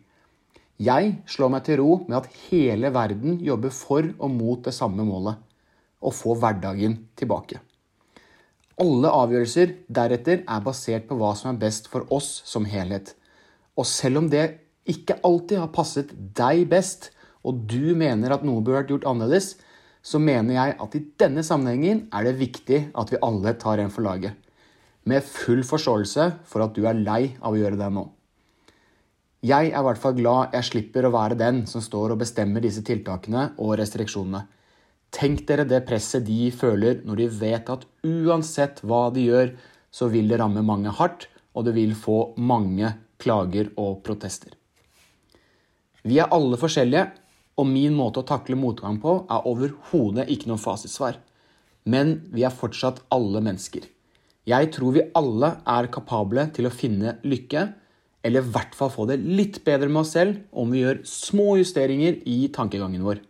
Jeg 0.76 1.14
slår 1.32 1.54
meg 1.54 1.64
til 1.64 1.80
ro 1.80 1.94
med 2.04 2.18
at 2.18 2.28
hele 2.50 2.90
verden 2.92 3.40
jobber 3.40 3.72
for 3.72 4.04
og 4.18 4.36
mot 4.36 4.60
det 4.68 4.76
samme 4.76 5.06
målet 5.08 5.40
å 6.04 6.12
få 6.12 6.36
hverdagen 6.36 6.98
tilbake. 7.16 7.62
Alle 8.76 9.08
avgjørelser 9.08 9.70
deretter 9.88 10.42
er 10.44 10.64
basert 10.64 11.06
på 11.08 11.16
hva 11.16 11.30
som 11.38 11.54
er 11.54 11.60
best 11.62 11.86
for 11.88 12.04
oss 12.12 12.42
som 12.44 12.66
helhet. 12.68 13.14
Og 13.76 13.88
selv 13.88 14.20
om 14.20 14.26
det 14.32 14.58
ikke 14.86 15.16
alltid 15.24 15.62
har 15.62 15.72
passet 15.72 16.12
deg 16.36 16.66
best, 16.68 17.10
og 17.46 17.62
du 17.70 17.94
mener 17.96 18.34
at 18.34 18.44
noe 18.44 18.60
burde 18.60 18.82
vært 18.82 18.92
gjort 18.92 19.06
annerledes, 19.08 19.54
så 20.06 20.20
mener 20.22 20.54
jeg 20.54 20.74
at 20.82 20.94
i 20.94 21.02
denne 21.18 21.42
sammenhengen 21.46 22.04
er 22.14 22.26
det 22.28 22.36
viktig 22.38 22.82
at 22.94 23.10
vi 23.10 23.22
alle 23.24 23.54
tar 23.58 23.80
en 23.82 23.90
for 23.90 24.06
laget. 24.06 24.36
Med 25.06 25.24
full 25.24 25.64
forståelse 25.66 26.28
for 26.46 26.66
at 26.66 26.76
du 26.76 26.84
er 26.86 26.98
lei 26.98 27.36
av 27.40 27.54
å 27.54 27.58
gjøre 27.58 27.78
det 27.80 27.88
nå. 27.94 28.04
Jeg 29.46 29.70
er 29.70 29.78
i 29.78 29.86
hvert 29.86 30.00
fall 30.02 30.16
glad 30.18 30.54
jeg 30.56 30.68
slipper 30.68 31.06
å 31.06 31.14
være 31.14 31.38
den 31.38 31.64
som 31.70 31.82
står 31.84 32.12
og 32.12 32.20
bestemmer 32.20 32.64
disse 32.64 32.82
tiltakene 32.86 33.52
og 33.62 33.76
restriksjonene. 33.80 34.44
Tenk 35.16 35.46
dere 35.48 35.64
det 35.64 35.80
presset 35.88 36.26
de 36.26 36.50
føler 36.52 37.00
når 37.06 37.22
de 37.22 37.26
vet 37.40 37.70
at 37.72 37.86
uansett 38.04 38.82
hva 38.84 39.06
de 39.14 39.24
gjør, 39.30 39.54
så 39.88 40.10
vil 40.12 40.28
det 40.28 40.36
ramme 40.42 40.60
mange 40.66 40.92
hardt, 40.92 41.30
og 41.56 41.64
det 41.64 41.72
vil 41.78 41.94
få 41.96 42.34
mange 42.36 42.90
klager 43.22 43.70
og 43.80 44.02
protester. 44.04 44.52
Vi 46.04 46.20
er 46.20 46.28
alle 46.36 46.58
forskjellige, 46.60 47.06
og 47.56 47.68
min 47.70 47.94
måte 47.96 48.20
å 48.20 48.28
takle 48.28 48.58
motgang 48.60 48.98
på 49.00 49.22
er 49.32 49.46
overhodet 49.48 50.28
ikke 50.32 50.50
noe 50.50 50.60
fasitsvar. 50.60 51.16
Men 51.88 52.18
vi 52.34 52.44
er 52.44 52.52
fortsatt 52.52 53.00
alle 53.14 53.40
mennesker. 53.40 53.86
Jeg 54.46 54.68
tror 54.74 54.92
vi 54.94 55.06
alle 55.16 55.54
er 55.64 55.88
kapable 55.90 56.44
til 56.54 56.68
å 56.68 56.74
finne 56.74 57.16
lykke, 57.24 57.64
eller 58.26 58.44
i 58.44 58.52
hvert 58.52 58.76
fall 58.76 58.92
få 58.92 59.06
det 59.08 59.16
litt 59.24 59.62
bedre 59.64 59.88
med 59.88 60.02
oss 60.02 60.12
selv 60.18 60.42
om 60.52 60.70
vi 60.74 60.84
gjør 60.84 61.00
små 61.08 61.56
justeringer 61.62 62.20
i 62.28 62.50
tankegangen 62.54 63.06
vår. 63.06 63.22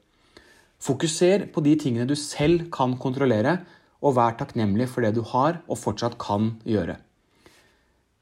Fokuser 0.86 1.48
på 1.50 1.62
de 1.66 1.72
tingene 1.80 2.06
du 2.06 2.14
selv 2.14 2.68
kan 2.74 2.94
kontrollere, 3.02 3.58
og 4.04 4.14
vær 4.18 4.36
takknemlig 4.38 4.86
for 4.92 5.02
det 5.02 5.16
du 5.16 5.22
har 5.32 5.58
og 5.66 5.80
fortsatt 5.80 6.14
kan 6.22 6.52
gjøre. 6.68 6.94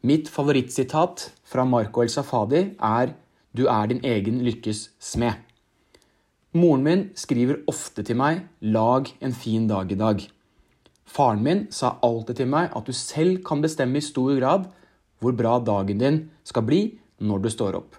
Mitt 0.05 0.31
favorittsitat 0.33 1.27
fra 1.45 1.65
Marco 1.69 2.01
El 2.01 2.09
Safadi 2.09 2.77
er 2.81 3.15
'Du 3.55 3.67
er 3.67 3.87
din 3.87 4.01
egen 4.05 4.41
lykkes 4.45 4.91
smed'. 5.01 5.43
Moren 6.55 6.83
min 6.85 7.11
skriver 7.15 7.65
ofte 7.67 8.03
til 8.03 8.17
meg 8.17 8.47
'lag 8.63 9.13
en 9.21 9.33
fin 9.33 9.67
dag 9.69 9.93
i 9.93 9.95
dag'. 9.95 10.29
Faren 11.05 11.43
min 11.43 11.67
sa 11.71 11.99
alltid 12.03 12.37
til 12.37 12.47
meg 12.47 12.71
at 12.77 12.87
du 12.87 12.93
selv 12.93 13.45
kan 13.45 13.61
bestemme 13.63 13.97
i 13.97 14.01
stor 14.01 14.39
grad 14.41 14.71
hvor 15.21 15.33
bra 15.33 15.59
dagen 15.59 15.99
din 15.99 16.31
skal 16.45 16.63
bli 16.63 16.99
når 17.21 17.43
du 17.43 17.51
står 17.51 17.77
opp. 17.77 17.97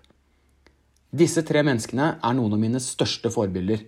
Disse 1.13 1.41
tre 1.41 1.63
menneskene 1.63 2.19
er 2.23 2.33
noen 2.33 2.53
av 2.53 2.59
mine 2.59 2.79
største 2.79 3.29
forbilder. 3.29 3.79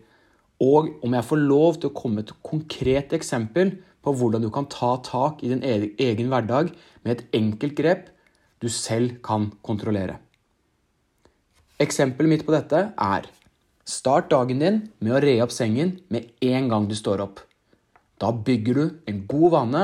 Og 0.63 0.89
om 1.05 1.13
jeg 1.13 1.27
får 1.27 1.41
lov 1.43 1.77
til 1.77 1.91
å 1.91 1.97
komme 1.97 2.23
et 2.23 2.33
konkret 2.45 3.13
eksempel 3.13 3.75
på 4.01 4.13
hvordan 4.17 4.41
du 4.41 4.49
kan 4.53 4.69
ta 4.71 4.95
tak 5.05 5.43
i 5.43 5.51
din 5.51 5.63
egen 5.63 6.31
hverdag 6.31 6.71
med 7.03 7.13
et 7.13 7.37
enkelt 7.37 7.75
grep 7.77 8.07
du 8.63 8.69
selv 8.73 9.19
kan 9.25 9.51
kontrollere. 9.61 10.17
Eksempelet 11.77 12.31
mitt 12.31 12.45
på 12.45 12.55
dette 12.55 12.87
er 12.89 13.27
Start 13.87 14.25
dagen 14.33 14.59
din 14.59 14.79
med 14.99 15.13
å 15.15 15.19
re 15.23 15.37
opp 15.45 15.53
sengen 15.55 15.93
med 16.11 16.25
en 16.43 16.65
gang 16.67 16.87
du 16.89 16.95
står 16.97 17.21
opp. 17.23 17.37
Da 18.19 18.33
bygger 18.33 18.75
du 18.75 18.85
en 19.07 19.21
god 19.31 19.53
vane 19.53 19.83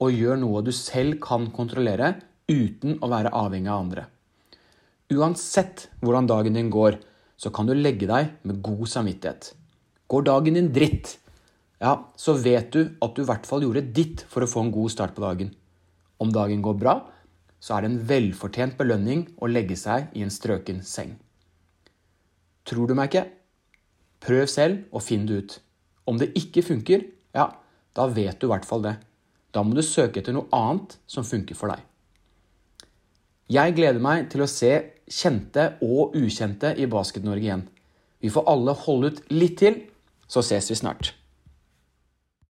og 0.00 0.14
gjør 0.16 0.38
noe 0.40 0.62
du 0.64 0.70
selv 0.72 1.18
kan 1.20 1.50
kontrollere 1.52 2.14
uten 2.48 2.96
å 3.04 3.10
være 3.12 3.34
avhengig 3.36 3.68
av 3.68 3.82
andre. 3.82 4.06
Uansett 5.12 5.90
hvordan 6.00 6.30
dagen 6.30 6.56
din 6.56 6.70
går, 6.72 6.96
så 7.36 7.52
kan 7.52 7.68
du 7.68 7.74
legge 7.76 8.08
deg 8.08 8.32
med 8.48 8.62
god 8.64 8.86
samvittighet. 8.88 9.52
Går 10.12 10.26
dagen 10.28 10.58
din 10.58 10.68
dritt, 10.74 11.16
ja, 11.80 11.96
så 12.20 12.34
vet 12.36 12.68
du 12.74 12.82
at 13.02 13.16
du 13.16 13.22
i 13.22 13.26
hvert 13.26 13.46
fall 13.48 13.64
gjorde 13.64 13.86
ditt 13.96 14.26
for 14.28 14.44
å 14.44 14.50
få 14.50 14.66
en 14.66 14.72
god 14.74 14.92
start 14.92 15.14
på 15.16 15.24
dagen. 15.24 15.54
Om 16.20 16.34
dagen 16.34 16.60
går 16.62 16.76
bra, 16.78 16.98
så 17.62 17.76
er 17.76 17.82
det 17.82 17.90
en 17.90 18.02
velfortjent 18.10 18.76
belønning 18.78 19.24
å 19.40 19.48
legge 19.48 19.78
seg 19.78 20.12
i 20.18 20.24
en 20.24 20.34
strøken 20.34 20.82
seng. 20.84 21.14
Tror 22.68 22.90
du 22.90 22.94
meg 22.98 23.08
ikke? 23.08 23.24
Prøv 24.22 24.44
selv 24.50 24.92
og 24.94 25.02
finn 25.02 25.24
det 25.26 25.38
ut. 25.38 25.54
Om 26.06 26.20
det 26.20 26.32
ikke 26.38 26.64
funker, 26.66 27.06
ja, 27.34 27.48
da 27.96 28.06
vet 28.10 28.38
du 28.38 28.46
i 28.46 28.52
hvert 28.52 28.68
fall 28.68 28.84
det. 28.84 28.96
Da 29.52 29.64
må 29.64 29.74
du 29.74 29.82
søke 29.84 30.20
etter 30.20 30.36
noe 30.36 30.50
annet 30.54 30.96
som 31.10 31.26
funker 31.26 31.58
for 31.58 31.72
deg. 31.72 31.80
Jeg 33.52 33.74
gleder 33.76 34.02
meg 34.02 34.28
til 34.32 34.44
å 34.44 34.50
se 34.50 34.72
kjente 35.10 35.72
og 35.84 36.14
ukjente 36.16 36.72
i 36.78 36.86
Basket-Norge 36.90 37.48
igjen. 37.48 37.64
Vi 38.22 38.30
får 38.32 38.46
alle 38.48 38.76
holde 38.84 39.10
ut 39.10 39.24
litt 39.34 39.58
til, 39.60 39.80
så 40.32 40.42
ses 40.42 40.70
vi 40.70 40.74
snart. 40.74 41.21